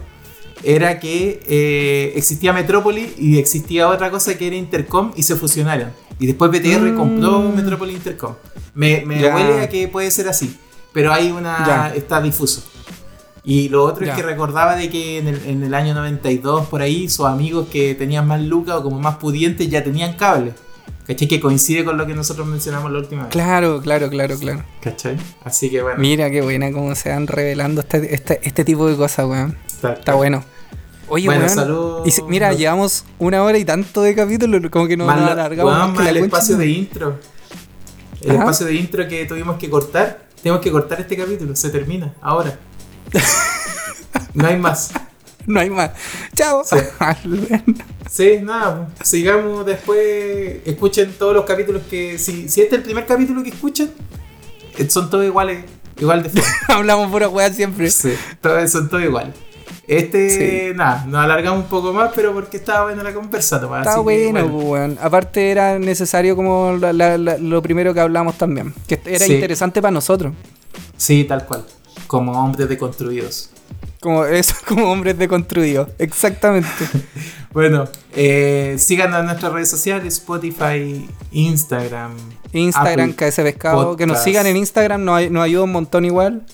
[0.65, 5.91] Era que eh, existía Metrópoli y existía otra cosa que era Intercom y se fusionaron.
[6.19, 6.97] Y después BTR Mm.
[6.97, 8.35] compró Metrópoli Intercom.
[8.75, 10.57] Me, me huele a que puede ser así,
[10.93, 11.93] pero hay una.
[11.95, 12.65] Está difuso.
[13.45, 16.83] Y lo otro es que recordaba de que en el, en el año 92, por
[16.83, 20.53] ahí, sus amigos que tenían más lucas o como más pudientes ya tenían cable.
[21.07, 21.27] ¿Cachai?
[21.27, 23.33] Que coincide con lo que nosotros mencionamos la última vez.
[23.33, 24.63] Claro, claro, claro, claro.
[24.83, 25.17] ¿Cachai?
[25.43, 25.99] Así que bueno.
[25.99, 29.57] Mira qué buena cómo se van revelando este, este, este tipo de cosas, weón.
[29.79, 30.45] Está, Está bueno.
[31.11, 31.55] Oye, Bueno, weón.
[31.55, 32.03] salud.
[32.05, 35.27] y si- mira, llevamos una hora y tanto de capítulo, como que nos, Más nos
[35.27, 35.73] la- alargamos.
[35.73, 37.19] weón, más que más la el concha espacio de- intro.
[38.21, 38.39] El Ajá.
[38.41, 40.27] espacio de intro que tuvimos que cortar.
[40.43, 41.57] Tenemos que cortar este capítulo.
[41.57, 42.13] Se termina.
[42.21, 42.59] Ahora.
[44.35, 44.91] no hay más.
[45.47, 45.93] No hay más.
[46.35, 46.63] Chao.
[46.65, 46.77] Sí.
[48.11, 52.83] Sí, nada, pues, sigamos después, escuchen todos los capítulos que, si, si este es el
[52.83, 53.91] primer capítulo que escuchan,
[54.79, 55.67] eh, son todos iguales,
[55.99, 56.31] igual de.
[56.69, 57.91] Hablamos pura weá siempre.
[57.91, 59.35] Sí, todos, son todos iguales.
[59.89, 63.95] Este, nada, nos alargamos un poco más, pero porque estaba buena la conversa, nomás, Está
[63.95, 64.99] que, bueno, weón.
[65.01, 68.75] Aparte era necesario como la- la- la- lo primero que hablamos también.
[68.87, 69.33] Que era Sí.
[69.35, 70.35] interesante para nosotros.
[70.99, 71.65] Sí, tal cual,
[72.07, 73.51] como hombres deconstruidos.
[74.01, 75.89] Como eso, como hombres deconstruidos.
[75.99, 76.69] Exactamente.
[77.51, 82.13] Bueno, eh, síganos en nuestras redes sociales, Spotify, Instagram.
[82.53, 83.97] Instagram, Apple KS Pescado.
[83.97, 86.45] Que nos sigan en Instagram, nos, nos ayuda un montón igual.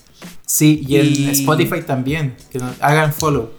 [0.47, 3.51] Sí, y en Y- Spotify también, que nos hagan follow.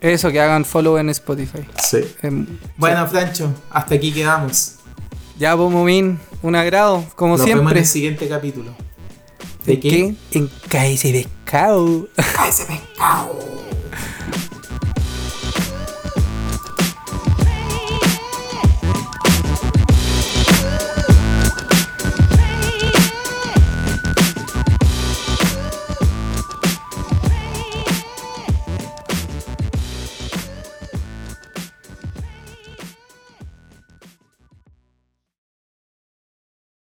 [0.00, 1.60] Eso, que hagan follow en Spotify.
[1.88, 1.98] Sí.
[2.22, 2.46] Em,
[2.76, 4.76] Bueno, Francho, hasta aquí quedamos.
[5.38, 7.80] ya, pues, Momín, un agrado, como Nos vemos en siempre.
[7.80, 8.74] el siguiente capítulo.
[9.66, 10.14] ¿De ¿En qué?
[10.32, 12.08] En KS Pescado.
[12.34, 13.38] ¡Cállese, pescado!